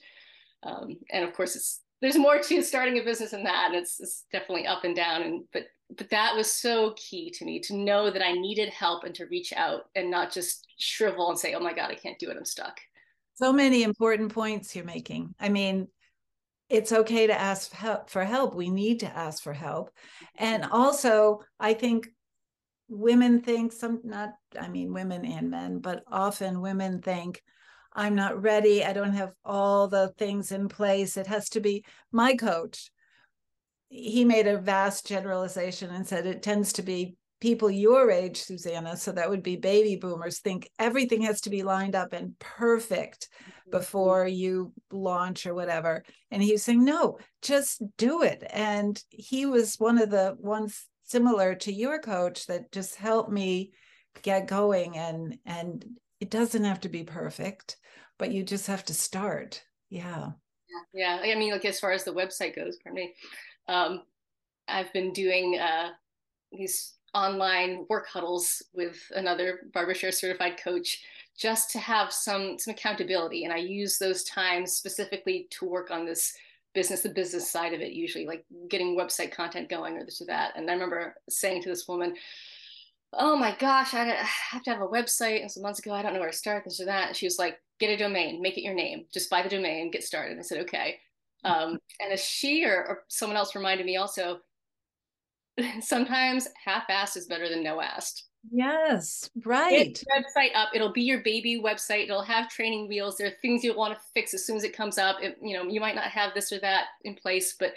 [0.65, 3.69] Um, and of course, it's there's more to starting a business than that.
[3.69, 5.23] And it's, it's definitely up and down.
[5.23, 9.05] And but but that was so key to me to know that I needed help
[9.05, 12.19] and to reach out and not just shrivel and say, "Oh my God, I can't
[12.19, 12.37] do it.
[12.37, 12.81] I'm stuck."
[13.35, 15.35] So many important points you're making.
[15.39, 15.89] I mean,
[16.69, 17.73] it's okay to ask
[18.09, 18.55] for help.
[18.55, 19.91] We need to ask for help,
[20.37, 22.09] and also I think
[22.89, 24.31] women think some not.
[24.59, 27.43] I mean, women and men, but often women think.
[27.99, 28.85] I'm not ready.
[28.85, 31.17] I don't have all the things in place.
[31.17, 32.91] It has to be my coach
[33.89, 38.97] he made a vast generalization and said it tends to be people your age, Susanna,
[38.97, 43.29] so that would be baby boomers, think everything has to be lined up and perfect
[43.43, 43.71] mm-hmm.
[43.71, 46.03] before you launch or whatever.
[46.31, 48.43] And he was saying, no, just do it.
[48.51, 53.73] And he was one of the ones similar to your coach that just helped me
[54.23, 55.85] get going and and
[56.21, 57.77] it doesn't have to be perfect
[58.19, 59.63] but you just have to start.
[59.91, 60.31] Yeah.
[60.93, 63.15] Yeah, i mean like as far as the website goes for me
[63.69, 64.03] um,
[64.69, 65.91] I've been doing uh,
[66.53, 71.03] these online work huddles with another Barbara Sher certified coach
[71.39, 73.45] just to have some some accountability.
[73.45, 76.35] And i use those times specifically to work on this
[76.77, 80.27] business the business side of it usually like getting website content going or this or
[80.27, 80.53] that.
[80.55, 82.15] And i remember saying to this woman
[83.13, 85.41] oh my gosh i have to have a website.
[85.41, 87.09] And some months ago i don't know where to start this or that.
[87.09, 89.91] And she was like get a domain make it your name just buy the domain
[89.91, 90.39] get started.
[90.39, 91.01] I said okay.
[91.45, 94.41] Um, and as she or, or someone else reminded me also,
[95.81, 98.23] sometimes half-assed is better than no-assed.
[98.51, 99.95] Yes, right.
[99.95, 100.71] Get website up.
[100.75, 102.05] It'll be your baby website.
[102.05, 103.17] It'll have training wheels.
[103.17, 105.17] There are things you'll want to fix as soon as it comes up.
[105.21, 107.75] It, you know, you might not have this or that in place, but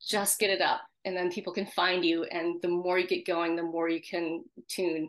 [0.00, 2.24] just get it up, and then people can find you.
[2.24, 5.08] And the more you get going, the more you can tune.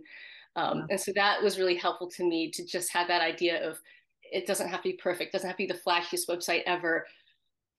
[0.55, 3.79] Um, and so that was really helpful to me to just have that idea of
[4.21, 5.29] it doesn't have to be perfect.
[5.29, 7.05] It doesn't have to be the flashiest website ever,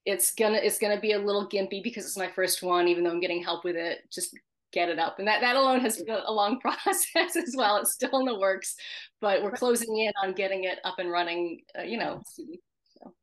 [0.06, 3.10] it's gonna it's gonna be a little gimpy because it's my first one even though
[3.10, 4.36] i'm getting help with it just
[4.74, 5.18] get it up.
[5.18, 7.78] And that that alone has been a long process as well.
[7.78, 8.76] It's still in the works
[9.24, 12.22] but we're closing in on getting it up and running uh, you know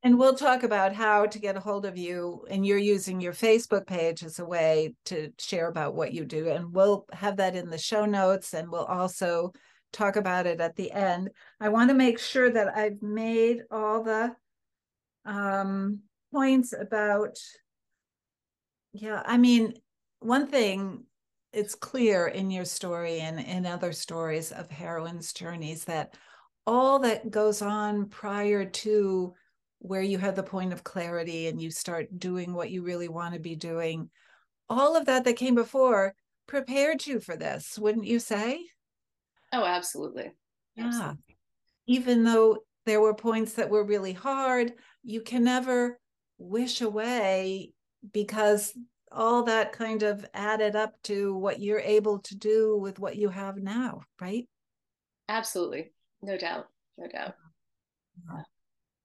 [0.03, 3.33] and we'll talk about how to get a hold of you and you're using your
[3.33, 6.49] facebook page as a way to share about what you do.
[6.49, 9.53] And we'll have that in the show notes and we'll also
[9.91, 11.29] talk about it at the end.
[11.59, 14.35] I want to make sure that i've made all the
[15.25, 15.99] um
[16.33, 17.37] points about
[18.93, 19.73] yeah i mean
[20.19, 21.03] one thing
[21.53, 26.15] it's clear in your story and in other stories of heroines journeys that
[26.65, 29.33] all that goes on prior to
[29.79, 33.33] where you have the point of clarity and you start doing what you really want
[33.33, 34.09] to be doing
[34.69, 36.13] all of that that came before
[36.47, 38.63] prepared you for this wouldn't you say?
[39.51, 40.31] Oh absolutely.
[40.75, 40.85] Yeah.
[40.85, 41.37] Absolutely.
[41.87, 45.99] even though there were points that were really hard you can never
[46.37, 47.73] wish away
[48.13, 48.73] because
[49.11, 53.29] all that kind of added up to what you're able to do with what you
[53.29, 54.47] have now, right?
[55.27, 55.91] Absolutely.
[56.21, 56.67] No doubt.
[56.97, 57.35] No doubt.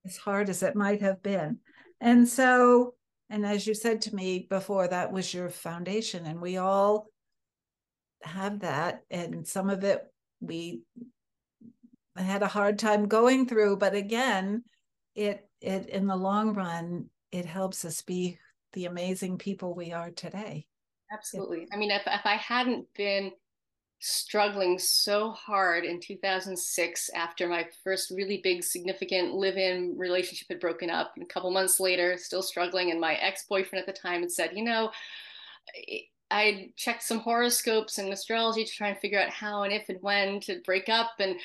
[0.04, 1.58] As hard as it might have been.
[2.00, 2.94] And so,
[3.30, 6.26] and as you said to me before, that was your foundation.
[6.26, 7.08] And we all
[8.22, 9.02] have that.
[9.10, 10.02] And some of it
[10.40, 10.82] we
[12.16, 13.76] had a hard time going through.
[13.78, 14.64] But again,
[15.14, 18.38] it it in the long run it helps us be
[18.76, 20.66] the amazing people we are today.
[21.10, 21.66] Absolutely.
[21.72, 23.32] I mean, if, if I hadn't been
[24.00, 30.90] struggling so hard in 2006 after my first really big significant live-in relationship had broken
[30.90, 34.30] up and a couple months later still struggling and my ex-boyfriend at the time had
[34.30, 34.90] said you know
[36.30, 40.02] i checked some horoscopes and astrology to try and figure out how and if and
[40.02, 41.36] when to break up and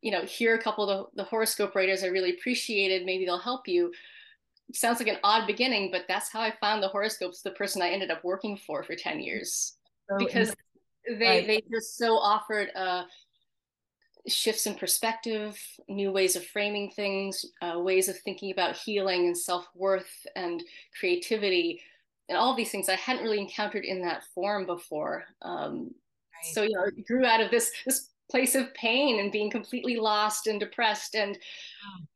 [0.00, 3.38] you know here a couple of the, the horoscope writers i really appreciated maybe they'll
[3.38, 3.92] help you
[4.72, 7.90] sounds like an odd beginning but that's how i found the horoscopes the person i
[7.90, 9.76] ended up working for for 10 years
[10.08, 10.54] so because
[11.06, 11.46] they right.
[11.46, 13.04] they just so offered uh,
[14.28, 19.36] shifts in perspective, new ways of framing things, uh, ways of thinking about healing and
[19.36, 20.62] self worth and
[20.98, 21.80] creativity,
[22.28, 25.24] and all these things I hadn't really encountered in that form before.
[25.42, 25.90] Um,
[26.34, 26.54] right.
[26.54, 29.96] So you know, it grew out of this this place of pain and being completely
[29.96, 31.38] lost and depressed and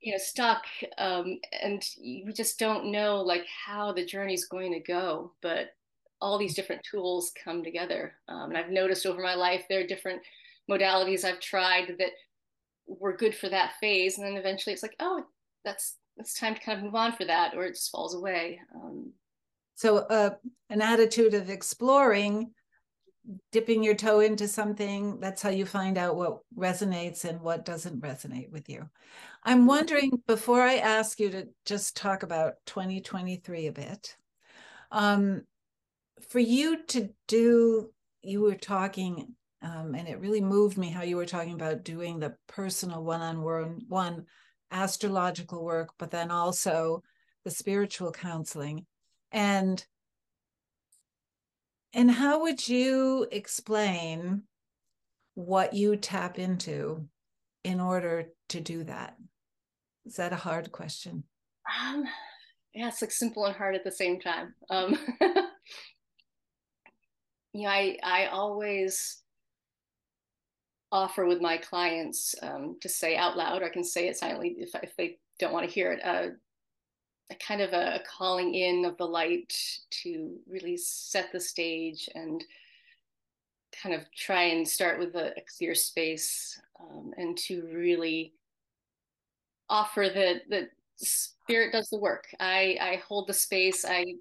[0.01, 0.65] you know stuck
[0.99, 5.69] um, and we just don't know like how the journey's going to go but
[6.21, 8.15] all these different tools come together.
[8.29, 10.23] Um, and I've noticed over my life there are different
[10.71, 12.11] modalities I've tried that
[12.87, 15.25] were good for that phase, and then eventually it's like, oh,
[15.65, 18.61] that's it's time to kind of move on for that, or it just falls away.
[18.75, 19.13] Um,
[19.75, 20.31] so, uh,
[20.71, 22.53] an attitude of exploring,
[23.53, 25.19] dipping your toe into something.
[25.21, 28.89] That's how you find out what resonates and what doesn't resonate with you.
[29.43, 29.67] I'm mm-hmm.
[29.67, 34.17] wondering before I ask you to just talk about 2023 a bit.
[34.91, 35.43] Um,
[36.29, 37.91] for you to do,
[38.23, 42.19] you were talking, um, and it really moved me how you were talking about doing
[42.19, 44.27] the personal one on one, one
[44.71, 47.03] astrological work, but then also
[47.45, 48.87] the spiritual counseling.
[49.33, 49.85] And
[51.97, 54.43] and how would you explain
[55.35, 57.09] what you tap into
[57.65, 59.17] in order to do that?
[60.05, 61.25] Is that a hard question?
[61.83, 62.05] Um,
[62.75, 64.55] yeah, it's like simple and hard at the same time.
[64.69, 64.99] Um,
[67.55, 69.23] you know, I I always
[70.93, 74.55] offer with my clients um, to say out loud, or I can say it silently
[74.59, 76.05] if if they don't want to hear it.
[76.05, 76.35] Uh,
[77.31, 79.53] a kind of a, calling in of the light
[79.91, 82.45] to really set the stage and
[83.83, 88.33] kind of try and start with a, a clear space um, and to really
[89.69, 92.27] offer that the spirit does the work.
[92.41, 93.85] I, I hold the space.
[93.85, 94.15] I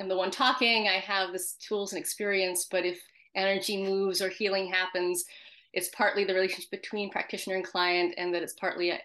[0.00, 0.88] am the one talking.
[0.88, 3.00] I have this tools and experience, but if
[3.34, 5.24] energy moves or healing happens,
[5.72, 8.98] it's partly the relationship between practitioner and client, and that it's partly, uh,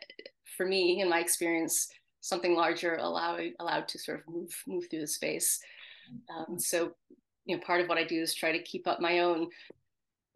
[0.57, 1.89] for me, in my experience,
[2.21, 5.59] something larger allowed allowed to sort of move move through the space.
[6.35, 6.93] Um, so,
[7.45, 9.49] you know, part of what I do is try to keep up my own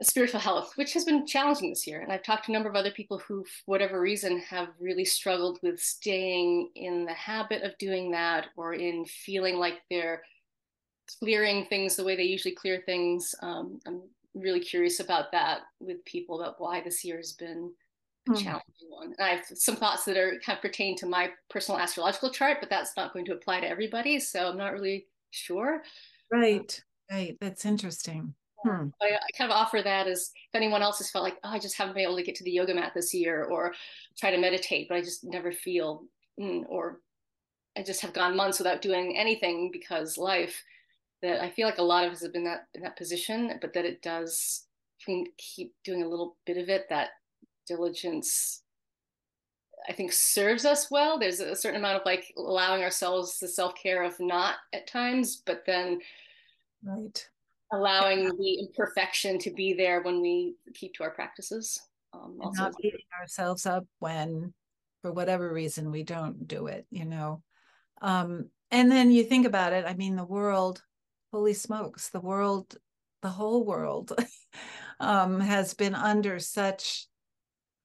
[0.01, 2.01] spiritual health, which has been challenging this year.
[2.01, 5.05] And I've talked to a number of other people who, for whatever reason, have really
[5.05, 10.23] struggled with staying in the habit of doing that or in feeling like they're
[11.19, 13.35] clearing things the way they usually clear things.
[13.41, 14.01] Um, I'm
[14.33, 17.71] really curious about that with people about why this year has been
[18.27, 18.43] a mm.
[18.43, 19.13] challenging one.
[19.17, 22.57] And I have some thoughts that are kind of pertain to my personal astrological chart,
[22.59, 24.19] but that's not going to apply to everybody.
[24.19, 25.81] So I'm not really sure.
[26.31, 26.81] Right,
[27.11, 27.37] right.
[27.39, 28.33] That's interesting.
[28.63, 28.87] Hmm.
[29.01, 31.57] I, I, kind of offer that as if anyone else has felt like, oh, I
[31.57, 33.73] just haven't been able to get to the yoga mat this year, or
[34.19, 36.03] try to meditate, but I just never feel,
[36.39, 36.99] mm, or
[37.75, 40.63] I just have gone months without doing anything because life
[41.23, 43.73] that I feel like a lot of us have been that in that position, but
[43.73, 44.65] that it does
[45.03, 46.85] can keep doing a little bit of it.
[46.89, 47.09] That
[47.67, 48.63] diligence,
[49.87, 51.19] I think, serves us well.
[51.19, 55.41] There's a certain amount of like allowing ourselves the self care of not at times,
[55.45, 55.99] but then
[56.83, 57.27] right
[57.71, 61.81] allowing the imperfection to be there when we keep to our practices.
[62.13, 64.53] Um, also not beating ourselves up when,
[65.01, 66.85] for whatever reason, we don't do it.
[66.91, 67.41] You know.
[68.01, 69.85] Um, and then you think about it.
[69.85, 70.81] I mean, the world
[71.31, 72.75] holy smokes, the world,
[73.21, 74.13] the whole world
[74.99, 77.07] um, has been under such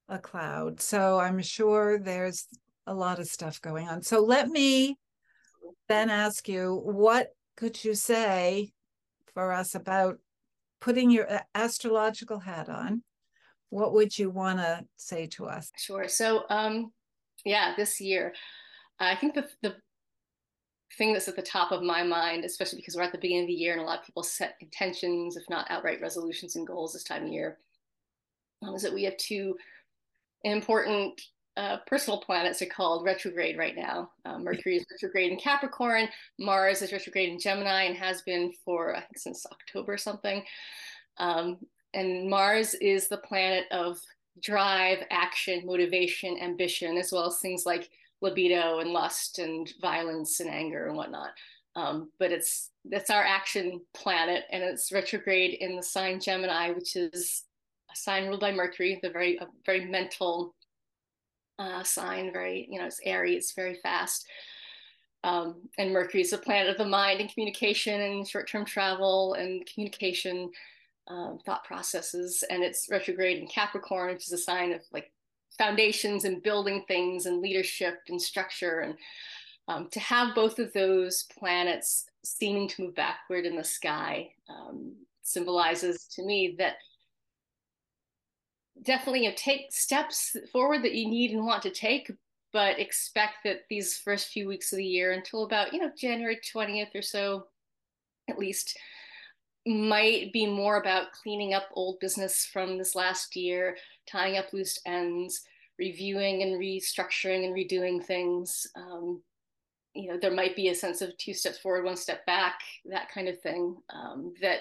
[0.09, 0.81] a cloud.
[0.81, 2.47] So I'm sure there's
[2.87, 4.03] a lot of stuff going on.
[4.03, 4.97] So let me
[5.89, 8.73] then ask you what could you say
[9.35, 10.19] for us about
[10.81, 13.03] putting your astrological hat on?
[13.71, 15.71] What would you want to say to us?
[15.77, 16.07] Sure.
[16.09, 16.93] So, um,
[17.45, 18.33] yeah, this year,
[19.01, 19.75] I think the, the
[20.97, 23.49] thing that's at the top of my mind, especially because we're at the beginning of
[23.49, 26.93] the year and a lot of people set intentions, if not outright resolutions and goals
[26.93, 27.59] this time of year,
[28.63, 29.57] um, is that we have two
[30.53, 31.21] important
[31.57, 34.11] uh, personal planets are called retrograde right now.
[34.27, 38.95] Um, Mercury is retrograde in Capricorn, Mars is retrograde in Gemini and has been for,
[38.95, 40.45] I think, since October or something.
[41.19, 41.59] Um,
[41.95, 43.99] and Mars is the planet of
[44.43, 47.89] drive, action, motivation, ambition, as well as things like
[48.21, 51.31] libido and lust and violence and anger and whatnot.
[51.75, 56.97] Um, but it's that's our action planet, and it's retrograde in the sign Gemini, which
[56.97, 57.45] is
[57.97, 60.55] sign ruled by Mercury, the very very mental
[61.59, 64.27] uh, sign, very you know it's airy, it's very fast.
[65.25, 69.67] Um, and Mercury is the planet of the mind and communication and short-term travel and
[69.67, 70.51] communication
[71.09, 72.45] um, thought processes.
[72.49, 75.11] And it's retrograde in Capricorn, which is a sign of like
[75.59, 78.81] foundations and building things and leadership and structure.
[78.81, 78.95] And
[79.69, 84.95] um, to have both of those planets seeming to move backward in the sky um,
[85.23, 86.77] symbolizes to me that
[88.83, 92.11] definitely you know, take steps forward that you need and want to take,
[92.53, 96.39] but expect that these first few weeks of the year until about you know January
[96.55, 97.47] 20th or so
[98.29, 98.79] at least
[99.67, 103.77] might be more about cleaning up old business from this last year
[104.09, 105.43] tying up loose ends
[105.79, 108.67] reviewing and restructuring and redoing things.
[108.77, 109.23] Um,
[109.97, 113.11] you know there might be a sense of two steps forward one step back that
[113.11, 114.59] kind of thing um, that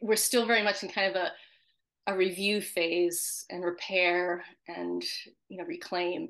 [0.00, 1.32] we're still very much in kind of a
[2.06, 5.02] a review phase and repair and
[5.48, 6.28] you know reclaim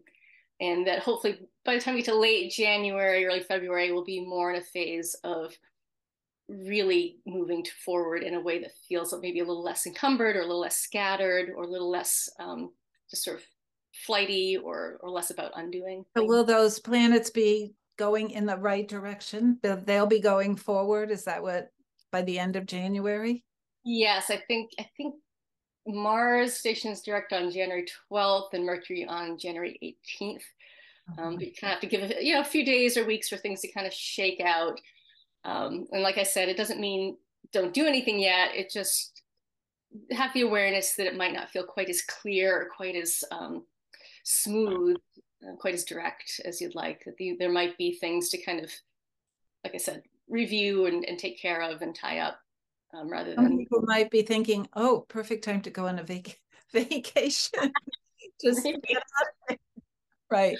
[0.60, 4.24] and that hopefully by the time we get to late January, early February, we'll be
[4.24, 5.52] more in a phase of
[6.48, 10.40] really moving to forward in a way that feels maybe a little less encumbered or
[10.40, 12.70] a little less scattered or a little less um,
[13.10, 13.42] just sort of
[14.06, 16.04] flighty or or less about undoing.
[16.16, 19.58] So will those planets be going in the right direction?
[19.62, 21.10] They'll be going forward.
[21.10, 21.70] Is that what
[22.12, 23.44] by the end of January?
[23.84, 25.14] Yes, I think I think
[25.86, 29.78] Mars stations direct on January 12th and Mercury on January
[30.20, 30.42] 18th.
[31.18, 33.04] Um, but you kind of have to give it, you know, a few days or
[33.04, 34.80] weeks for things to kind of shake out.
[35.44, 37.18] Um, and like I said, it doesn't mean
[37.52, 38.54] don't do anything yet.
[38.54, 39.22] It just
[40.10, 43.64] have the awareness that it might not feel quite as clear or quite as um,
[44.24, 44.96] smooth,
[45.46, 47.04] uh, quite as direct as you'd like.
[47.04, 48.70] That the, there might be things to kind of,
[49.62, 52.38] like I said, review and, and take care of and tie up
[52.94, 56.02] um, rather Some than people might be thinking, "Oh, perfect time to go on a
[56.02, 56.40] vac-
[56.72, 57.72] vacation."
[58.42, 58.66] Just
[60.30, 60.56] right.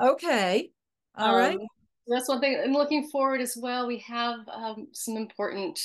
[0.00, 0.70] Okay.
[1.16, 1.58] All um, right.
[2.06, 2.60] That's one thing.
[2.62, 5.80] And looking forward as well, we have um, some important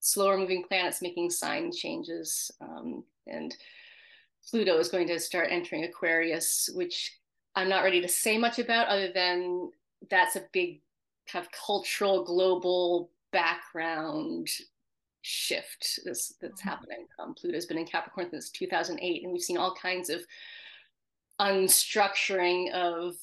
[0.00, 2.50] slower moving planets making sign changes.
[2.60, 3.54] Um, and
[4.48, 7.18] Pluto is going to start entering Aquarius, which
[7.56, 9.70] I'm not ready to say much about, other than
[10.10, 10.82] that's a big
[11.26, 14.48] kind of cultural, global background
[15.26, 16.68] shift that's that's mm-hmm.
[16.68, 17.06] happening.
[17.18, 20.20] Um, Pluto's been in Capricorn since 2008, and we've seen all kinds of
[21.40, 23.14] unstructuring of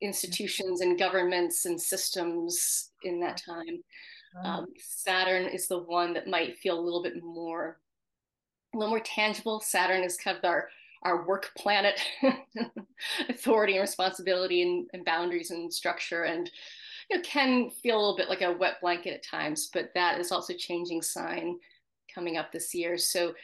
[0.00, 3.82] institutions and governments and systems in that time.
[4.42, 7.78] Um, Saturn is the one that might feel a little bit more,
[8.74, 9.60] a little more tangible.
[9.60, 10.68] Saturn is kind of our
[11.02, 12.00] our work planet,
[13.28, 16.50] authority and responsibility and, and boundaries and structure and
[17.10, 20.20] you know, can feel a little bit like a wet blanket at times, but that
[20.20, 21.58] is also changing sign
[22.14, 22.98] coming up this year.
[22.98, 23.34] So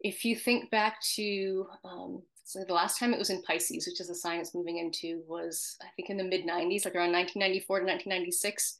[0.00, 4.00] if you think back to um, so the last time it was in Pisces, which
[4.00, 7.10] is the sign it's moving into, was I think in the mid 90s, like around
[7.10, 8.78] 1994 to 1996.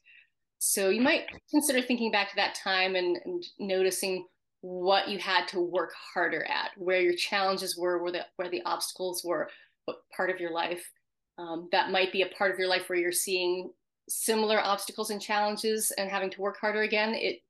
[0.59, 4.25] So you might consider thinking back to that time and, and noticing
[4.61, 8.61] what you had to work harder at, where your challenges were, where the where the
[8.65, 9.49] obstacles were,
[9.83, 10.89] what part of your life.
[11.37, 13.69] Um, that might be a part of your life where you're seeing
[14.09, 17.41] similar obstacles and challenges and having to work harder again, it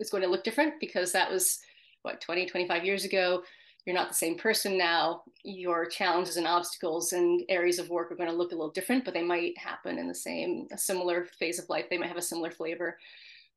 [0.00, 1.60] is going to look different because that was
[2.02, 3.42] what 20, 25 years ago.
[3.84, 5.22] You're not the same person now.
[5.44, 9.04] Your challenges and obstacles and areas of work are going to look a little different,
[9.04, 11.86] but they might happen in the same, a similar phase of life.
[11.88, 12.98] They might have a similar flavor.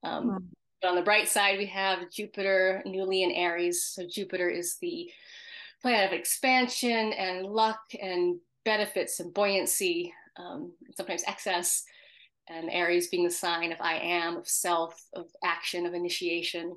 [0.03, 0.43] Um, mm.
[0.81, 3.83] But on the bright side, we have Jupiter newly in Aries.
[3.83, 5.11] So Jupiter is the
[5.81, 11.83] planet of expansion and luck and benefits and buoyancy, um, sometimes excess
[12.51, 16.75] and Aries being the sign of I am, of self, of action, of initiation.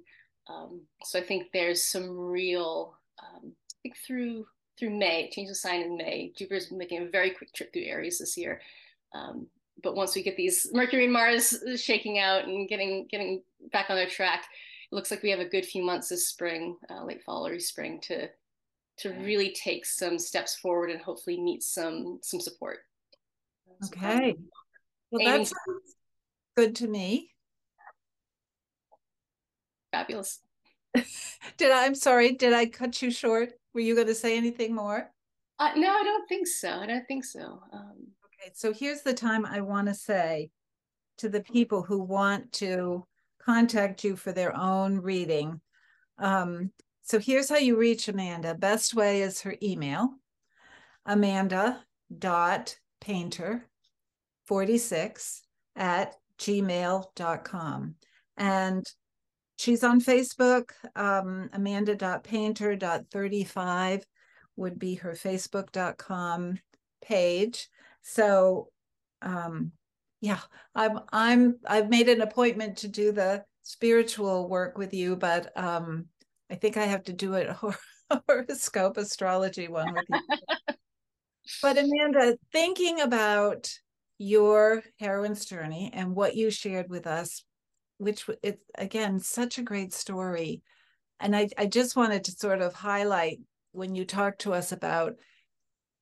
[0.48, 4.46] Um, so I think there's some real, um, I think through
[4.78, 6.32] through May, change the sign in May.
[6.37, 8.60] Jupiter's making a very quick trip through Aries this year.
[9.14, 9.46] Um,
[9.82, 13.96] but once we get these Mercury and Mars shaking out and getting getting back on
[13.96, 14.46] their track,
[14.90, 17.60] it looks like we have a good few months this spring, uh, late fall, early
[17.60, 18.29] spring, to
[18.98, 22.79] to really take some steps forward and hopefully meet some some support.
[23.87, 24.37] Okay.
[25.15, 25.94] Well, that sounds
[26.56, 27.31] good to me.
[29.92, 30.40] Fabulous.
[31.56, 33.52] did I, I'm sorry, did I cut you short?
[33.75, 35.08] Were you going to say anything more?
[35.60, 36.69] Uh, no, I don't think so.
[36.69, 37.60] I don't think so.
[37.73, 40.50] Um, okay, so here's the time I want to say
[41.19, 43.06] to the people who want to
[43.40, 45.60] contact you for their own reading.
[46.19, 48.56] Um, so here's how you reach Amanda.
[48.56, 50.15] Best way is her email,
[51.06, 51.85] amanda
[52.19, 53.69] dot painter
[54.47, 55.42] 46
[55.77, 57.95] at gmail.com.
[58.37, 58.85] And
[59.57, 60.71] she's on Facebook.
[60.97, 64.03] Um, Amanda.painter.35
[64.57, 66.59] would be her Facebook.com
[67.05, 67.69] page.
[68.03, 68.69] So
[69.23, 69.73] um
[70.21, 70.40] yeah,
[70.75, 76.07] I'm I'm I've made an appointment to do the spiritual work with you, but um
[76.51, 77.55] I think I have to do it
[78.29, 80.21] horoscope astrology one with you.
[81.63, 83.71] but Amanda, thinking about
[84.19, 87.44] your heroine's journey and what you shared with us,
[87.98, 90.62] which it's again such a great story.
[91.21, 93.40] And I, I just wanted to sort of highlight
[93.73, 95.15] when you talked to us about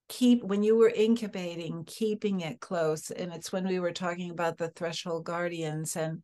[0.08, 3.10] keep when you were incubating, keeping it close.
[3.10, 5.96] And it's when we were talking about the threshold guardians.
[5.96, 6.22] And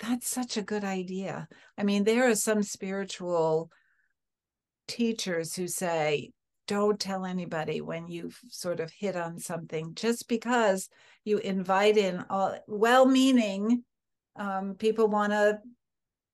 [0.00, 1.46] that's such a good idea.
[1.76, 3.70] I mean, there are some spiritual
[4.88, 6.30] teachers who say,
[6.68, 10.88] don't tell anybody when you've sort of hit on something just because
[11.24, 13.82] you invite in all well-meaning
[14.36, 15.58] um, people want to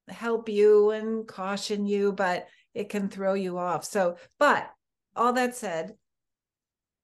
[0.09, 3.85] help you and caution you but it can throw you off.
[3.85, 4.71] So but
[5.17, 5.95] all that said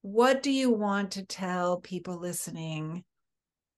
[0.03, 3.05] what do you want to tell people listening?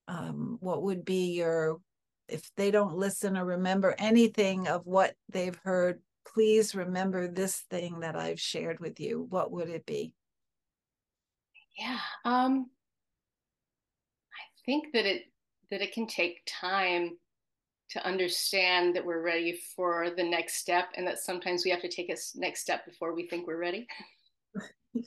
[0.07, 1.79] Um, what would be your
[2.27, 7.99] if they don't listen or remember anything of what they've heard please remember this thing
[8.01, 10.13] that I've shared with you, what would it be?
[11.77, 12.69] Yeah, um,
[14.31, 15.23] I think that it
[15.71, 17.17] that it can take time
[17.89, 21.89] to understand that we're ready for the next step, and that sometimes we have to
[21.89, 23.87] take a next step before we think we're ready.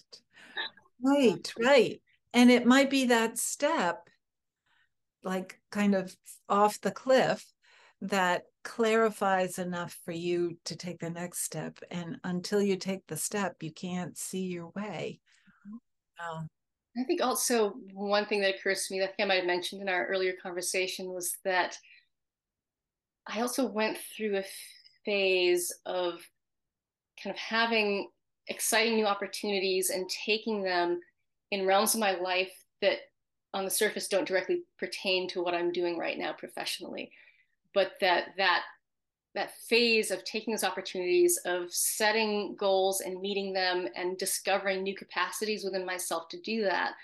[1.02, 2.00] Right, right,
[2.32, 4.08] and it might be that step,
[5.22, 6.16] like kind of
[6.48, 7.44] off the cliff,
[8.00, 11.78] that clarifies enough for you to take the next step.
[11.88, 15.20] And until you take the step, you can't see your way.
[16.18, 16.46] Wow.
[16.98, 19.88] I think also one thing that occurs to me that I might have mentioned in
[19.88, 21.78] our earlier conversation was that
[23.28, 24.44] I also went through a
[25.04, 26.18] phase of
[27.22, 28.08] kind of having
[28.48, 31.00] exciting new opportunities and taking them
[31.52, 32.52] in realms of my life
[32.82, 32.98] that
[33.54, 37.12] on the surface don't directly pertain to what I'm doing right now professionally
[37.76, 38.62] but that that
[39.34, 44.96] that phase of taking those opportunities of setting goals and meeting them and discovering new
[44.96, 46.94] capacities within myself to do that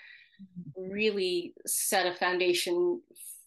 [0.41, 0.91] mm-hmm.
[0.91, 2.99] really set a foundation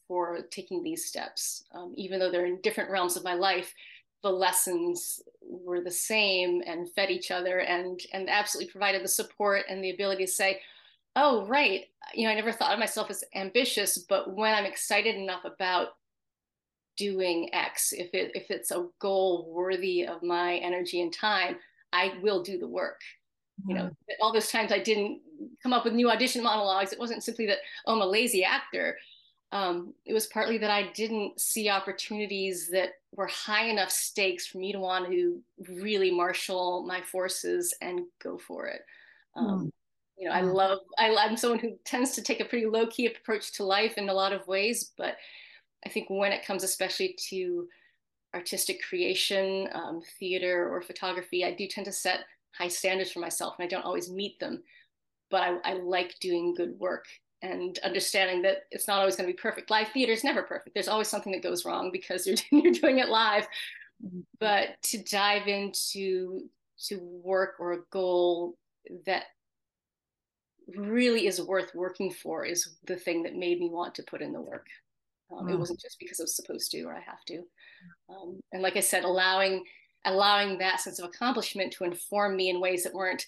[0.07, 3.74] for taking these steps um, even though they're in different realms of my life
[4.22, 9.64] the lessons were the same and fed each other and and absolutely provided the support
[9.68, 10.61] and the ability to say
[11.16, 15.16] oh right you know i never thought of myself as ambitious but when i'm excited
[15.16, 15.89] enough about
[16.97, 21.57] doing X, if it if it's a goal worthy of my energy and time,
[21.93, 23.01] I will do the work.
[23.61, 23.71] Mm-hmm.
[23.71, 23.97] You know, mm.
[24.21, 25.21] all those times I didn't
[25.63, 26.93] come up with new audition monologues.
[26.93, 28.97] It wasn't simply that oh, I'm a lazy actor.
[29.53, 34.59] Um, it was partly that I didn't see opportunities that were high enough stakes for
[34.59, 38.83] me to want to really marshal my forces and go for it.
[39.37, 39.71] Um, mm.
[40.19, 40.79] You know, I love.
[40.99, 44.09] I, I'm someone who tends to take a pretty low key approach to life in
[44.09, 45.17] a lot of ways, but
[45.87, 47.68] I think when it comes especially to
[48.34, 53.55] artistic creation, um, theater, or photography, I do tend to set high standards for myself
[53.57, 54.64] and I don't always meet them.
[55.30, 57.05] But I, I like doing good work
[57.41, 59.70] and understanding that it's not always going to be perfect.
[59.70, 60.74] Live theater is never perfect.
[60.74, 63.47] There's always something that goes wrong because you're, you're doing it live.
[64.05, 64.20] Mm-hmm.
[64.41, 66.49] But to dive into
[66.89, 68.59] to work or a goal
[69.07, 69.26] that
[70.76, 74.32] really is worth working for is the thing that made me want to put in
[74.32, 74.66] the work.
[75.31, 75.49] Um.
[75.49, 77.43] It wasn't just because I was supposed to or I have to.
[78.09, 79.64] Um, and like I said, allowing
[80.05, 83.27] allowing that sense of accomplishment to inform me in ways that weren't,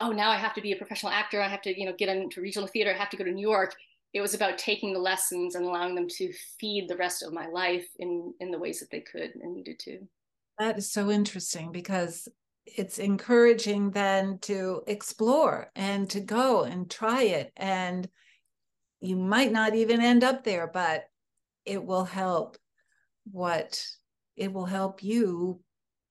[0.00, 1.40] oh, now I have to be a professional actor.
[1.40, 2.92] I have to, you know, get into regional theater.
[2.92, 3.74] I have to go to New York.
[4.12, 7.48] It was about taking the lessons and allowing them to feed the rest of my
[7.48, 9.98] life in in the ways that they could and needed to.
[10.58, 12.28] That is so interesting because
[12.66, 18.08] it's encouraging then to explore and to go and try it and
[19.00, 21.04] you might not even end up there but
[21.64, 22.56] it will help
[23.30, 23.84] what
[24.36, 25.60] it will help you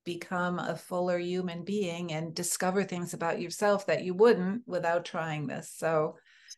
[0.06, 5.48] become a fuller human being and discover things about yourself that you wouldn't without trying
[5.48, 5.72] this.
[5.76, 6.18] So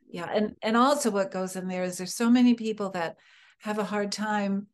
[0.09, 3.15] yeah and and also what goes in there is there's so many people that
[3.59, 4.67] have a hard time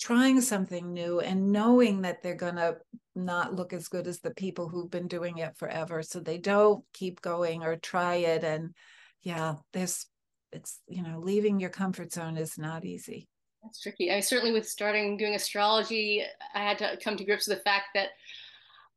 [0.00, 2.76] trying something new and knowing that they're going to
[3.14, 6.02] not look as good as the people who've been doing it forever.
[6.02, 8.42] So they don't keep going or try it.
[8.42, 8.74] And
[9.22, 10.06] yeah there's
[10.52, 13.28] it's you know leaving your comfort zone is not easy
[13.62, 16.24] that's tricky i certainly with starting doing astrology
[16.54, 18.08] i had to come to grips with the fact that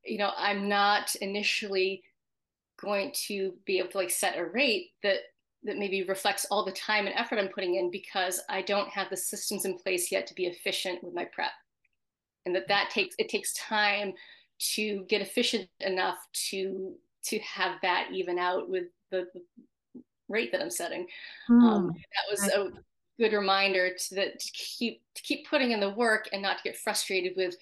[0.03, 2.03] you know i'm not initially
[2.77, 5.19] going to be able to like set a rate that
[5.65, 9.09] that maybe reflects all the time and effort I'm putting in because I don't have
[9.09, 11.51] the systems in place yet to be efficient with my prep.
[12.45, 14.13] And that that takes it takes time
[14.75, 16.17] to get efficient enough
[16.49, 16.93] to
[17.25, 19.41] to have that even out with the, the
[20.27, 21.07] rate that I'm setting.
[21.49, 21.61] Mm.
[21.61, 22.71] Um, that was a
[23.17, 26.63] good reminder to that to keep to keep putting in the work and not to
[26.63, 27.55] get frustrated with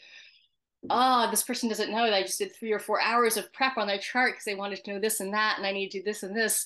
[0.90, 3.78] oh, this person doesn't know that I just did three or four hours of prep
[3.78, 6.00] on their chart because they wanted to know this and that, and I need to
[6.00, 6.66] do this and this.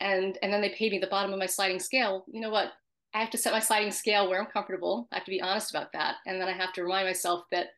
[0.00, 2.24] And and then they paid me the bottom of my sliding scale.
[2.30, 2.72] You know what?
[3.14, 5.08] I have to set my sliding scale where i'm comfortable.
[5.10, 6.16] I have to be honest about that.
[6.26, 7.68] And then i have to remind myself that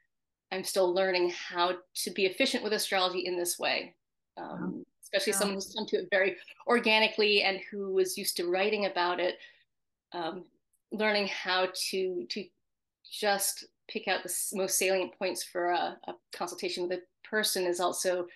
[0.52, 3.94] i'm still learning how to be efficient with astrology in this way.
[4.36, 6.36] Um, especially someone who's come to it very
[6.66, 9.38] organically and who was used to writing about it
[10.12, 10.44] um,
[10.92, 12.44] learning how to to
[13.10, 17.80] just pick out the most salient points for a, a consultation with a person is
[17.80, 18.26] also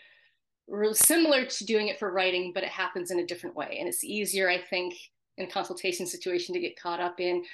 [0.92, 3.76] similar to doing it for writing, but it happens in a different way.
[3.78, 4.94] And it's easier, I think,
[5.36, 7.44] in a consultation situation to get caught up in.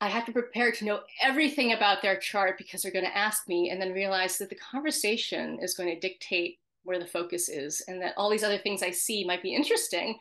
[0.00, 3.48] I have to prepare to know everything about their chart because they're going to ask
[3.48, 6.58] me, and then realize that the conversation is going to dictate
[6.88, 10.18] where the focus is, and that all these other things I see might be interesting,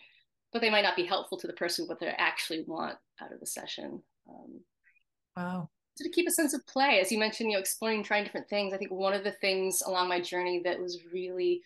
[0.53, 3.39] but they might not be helpful to the person what they actually want out of
[3.39, 4.01] the session.
[4.29, 4.59] Um,
[5.35, 5.69] wow.
[5.95, 8.49] So to keep a sense of play, as you mentioned, you know, exploring, trying different
[8.49, 8.73] things.
[8.73, 11.63] I think one of the things along my journey that was really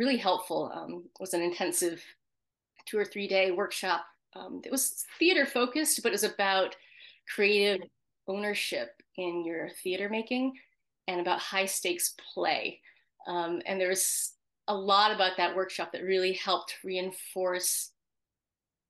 [0.00, 0.72] really helpful.
[0.74, 2.02] Um, was an intensive
[2.86, 4.06] two or three day workshop.
[4.34, 6.74] Um, it was theater focused, but it was about
[7.34, 7.86] creative
[8.26, 10.54] ownership in your theater making
[11.06, 12.80] and about high stakes play.
[13.26, 14.32] Um, and there's
[14.68, 17.90] a lot about that workshop that really helped reinforce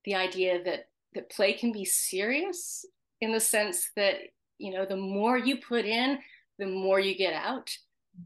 [0.04, 2.84] the idea that that play can be serious
[3.20, 4.16] in the sense that
[4.58, 6.18] you know the more you put in
[6.58, 7.70] the more you get out.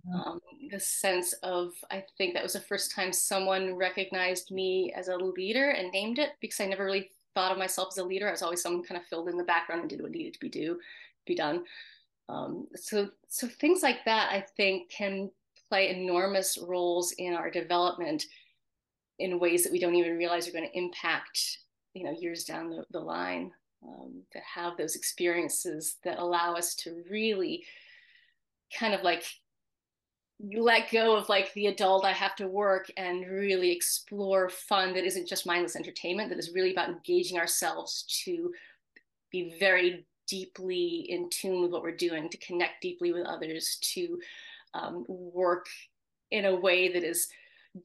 [0.08, 0.28] Mm-hmm.
[0.30, 0.40] Um,
[0.70, 5.16] the sense of i think that was the first time someone recognized me as a
[5.16, 8.28] leader and named it because i never really thought of myself as a leader.
[8.28, 10.40] I was always someone kind of filled in the background and did what needed to
[10.40, 10.78] be do
[11.26, 11.64] be done.
[12.28, 15.30] Um, so so things like that i think can
[15.68, 18.24] play enormous roles in our development
[19.18, 21.58] in ways that we don't even realize are going to impact
[21.94, 23.50] you know years down the, the line
[23.86, 27.64] um, to have those experiences that allow us to really
[28.78, 29.24] kind of like
[30.56, 35.04] let go of like the adult I have to work and really explore fun that
[35.04, 38.52] isn't just mindless entertainment, that is really about engaging ourselves to
[39.30, 44.18] be very deeply in tune with what we're doing, to connect deeply with others, to
[44.74, 45.66] um, work
[46.30, 47.28] in a way that is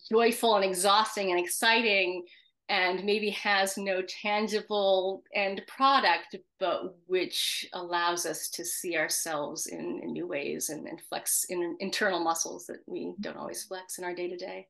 [0.10, 2.26] joyful and exhausting and exciting
[2.70, 10.00] and maybe has no tangible end product, but which allows us to see ourselves in,
[10.04, 14.04] in new ways and, and flex in internal muscles that we don't always flex in
[14.04, 14.68] our day to day.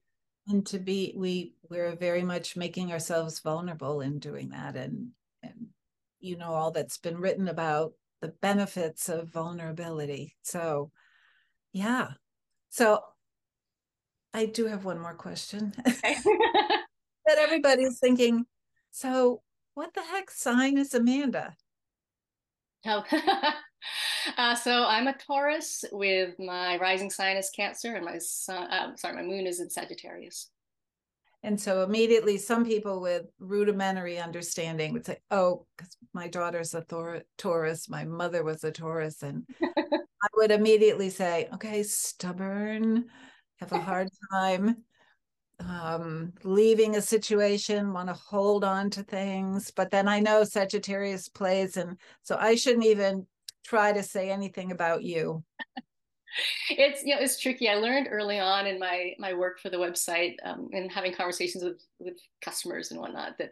[0.48, 5.10] And to be, we we're very much making ourselves vulnerable in doing that, and
[5.44, 5.68] and
[6.20, 10.38] you know all that's been written about the benefits of vulnerability.
[10.42, 10.90] So,
[11.74, 12.10] yeah.
[12.70, 13.02] So,
[14.34, 15.74] I do have one more question.
[15.88, 16.16] Okay.
[17.26, 18.46] that everybody's thinking,
[18.92, 19.42] so
[19.76, 21.56] what the heck sign is Amanda?
[22.86, 23.04] Oh,
[24.38, 28.96] uh, so I'm a Taurus with my rising sign is Cancer and my sun, uh,
[28.96, 30.50] sorry, my moon is in Sagittarius.
[31.42, 36.82] And so immediately, some people with rudimentary understanding would say, "Oh, because my daughter's a
[36.82, 43.06] Thor- Taurus, my mother was a Taurus," and I would immediately say, "Okay, stubborn,
[43.60, 44.84] have a hard time
[45.60, 49.72] um, leaving a situation, want to hold on to things.
[49.72, 53.28] But then I know Sagittarius plays, and so I shouldn't even
[53.66, 55.44] try to say anything about you.
[56.70, 57.70] It's you know it's tricky.
[57.70, 61.64] I learned early on in my my work for the website um, and having conversations
[61.64, 63.52] with with customers and whatnot that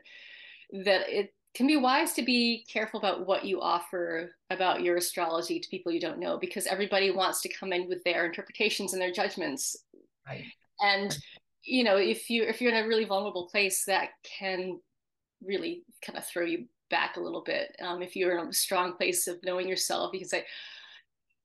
[0.86, 5.59] that it can be wise to be careful about what you offer about your astrology
[5.59, 9.01] to people you don't know because everybody wants to come in with their interpretations and
[9.01, 9.75] their judgments.
[10.28, 10.43] Right.
[10.80, 11.17] And
[11.63, 14.80] you know if you if you're in a really vulnerable place that can
[15.43, 17.75] really kind of throw you back a little bit.
[17.82, 20.45] Um, if you're in a strong place of knowing yourself you can say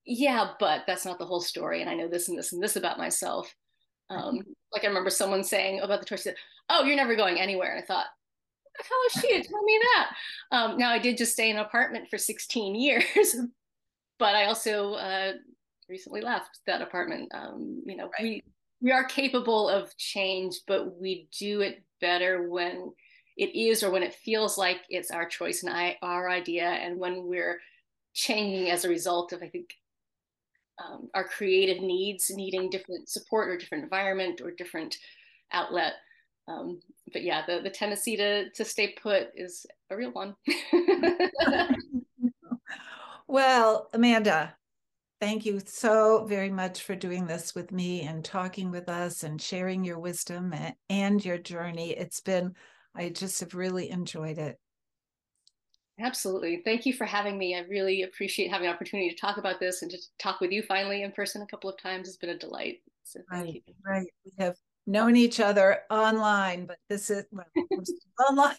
[0.06, 2.76] yeah but that's not the whole story and i know this and this and this
[2.76, 3.54] about myself.
[4.10, 4.40] Um,
[4.72, 6.36] like i remember someone saying about the choice that,
[6.68, 8.06] oh you're never going anywhere and i thought
[8.76, 10.56] the hell is she to tell me that?
[10.56, 13.36] Um, now i did just stay in an apartment for 16 years
[14.18, 15.32] but i also uh,
[15.88, 17.30] recently left that apartment.
[17.34, 18.22] Um, you know right.
[18.22, 18.42] we
[18.80, 22.92] we are capable of change, but we do it better when
[23.36, 26.98] it is or when it feels like it's our choice and I, our idea, and
[26.98, 27.60] when we're
[28.12, 29.74] changing as a result of, I think,
[30.78, 34.96] um, our creative needs needing different support or different environment or different
[35.52, 35.94] outlet.
[36.48, 36.80] Um,
[37.12, 40.34] but yeah, the, the tendency to, to stay put is a real one.
[43.28, 44.56] well, Amanda,
[45.20, 49.40] thank you so very much for doing this with me and talking with us and
[49.40, 50.54] sharing your wisdom
[50.88, 51.90] and your journey.
[51.90, 52.54] It's been,
[52.94, 54.58] I just have really enjoyed it.
[56.02, 56.62] Absolutely.
[56.64, 57.54] Thank you for having me.
[57.54, 60.62] I really appreciate having the opportunity to talk about this and to talk with you
[60.62, 62.08] finally in person a couple of times.
[62.08, 62.78] It's been a delight.
[63.04, 63.74] So right, you.
[63.86, 64.06] right.
[64.24, 67.46] We have known each other online, but this is well,
[68.28, 68.56] online,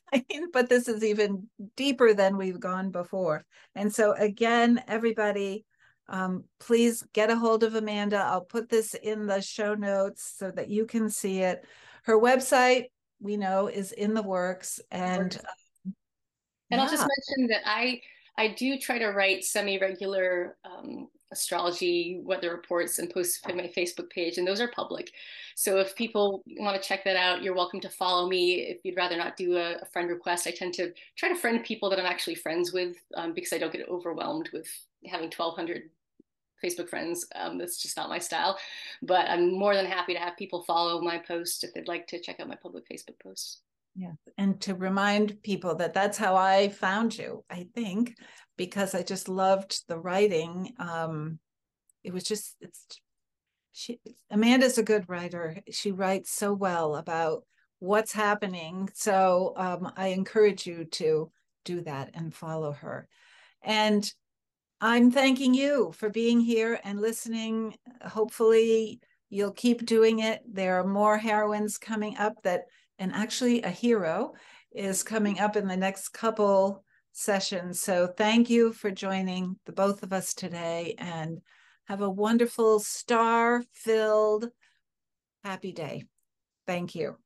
[0.53, 3.43] but this is even deeper than we've gone before.
[3.75, 5.65] And so again, everybody,
[6.07, 8.17] um, please get a hold of Amanda.
[8.17, 11.65] I'll put this in the show notes so that you can see it.
[12.03, 12.85] Her website,
[13.19, 15.37] we know, is in the works, and
[16.73, 16.85] and yeah.
[16.85, 18.01] I'll just mention that I
[18.35, 24.09] I do try to write semi-regular um, astrology weather reports and post to my Facebook
[24.09, 25.11] page, and those are public.
[25.55, 28.61] So if people want to check that out, you're welcome to follow me.
[28.61, 31.63] If you'd rather not do a, a friend request, I tend to try to friend
[31.63, 34.67] people that I'm actually friends with um, because I don't get overwhelmed with
[35.05, 35.91] having 1,200
[36.63, 37.27] Facebook friends.
[37.35, 38.57] Um, that's just not my style.
[39.03, 42.19] But I'm more than happy to have people follow my post if they'd like to
[42.19, 43.59] check out my public Facebook posts.
[43.95, 44.13] Yeah.
[44.37, 48.15] And to remind people that that's how I found you, I think,
[48.57, 50.73] because I just loved the writing.
[50.79, 51.39] Um,
[52.03, 52.87] it was just, it's,
[53.71, 53.99] she,
[54.31, 55.57] Amanda's a good writer.
[55.71, 57.43] She writes so well about
[57.79, 58.89] what's happening.
[58.93, 61.31] So um, I encourage you to
[61.65, 63.07] do that and follow her.
[63.61, 64.11] And
[64.81, 67.75] I'm thanking you for being here and listening.
[68.01, 70.41] Hopefully, you'll keep doing it.
[70.51, 72.63] There are more heroines coming up that
[73.03, 74.33] and actually a hero
[74.71, 77.81] is coming up in the next couple sessions.
[77.81, 81.41] So thank you for joining the both of us today and
[81.85, 84.49] have a wonderful star filled
[85.43, 86.05] happy day.
[86.65, 87.17] Thank you.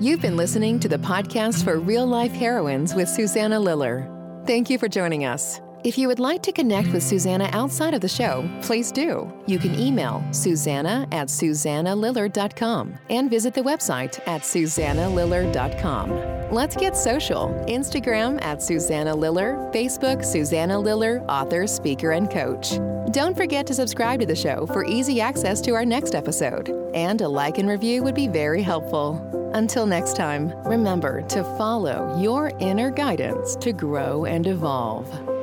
[0.00, 4.10] You've been listening to the podcast for real life heroines with Susanna Liller.
[4.46, 5.60] Thank you for joining us.
[5.84, 9.32] If you would like to connect with Susanna outside of the show, please do.
[9.46, 16.52] You can email Susanna at SusannaLiller.com and visit the website at SusannaLiller.com.
[16.52, 17.50] Let's get social.
[17.68, 22.80] Instagram at Susanna Liller, Facebook Susanna Liller, author, speaker, and coach.
[23.12, 26.70] Don't forget to subscribe to the show for easy access to our next episode.
[26.92, 29.24] And a like and review would be very helpful.
[29.54, 35.37] Until next time, remember to follow your inner guidance to grow and evolve.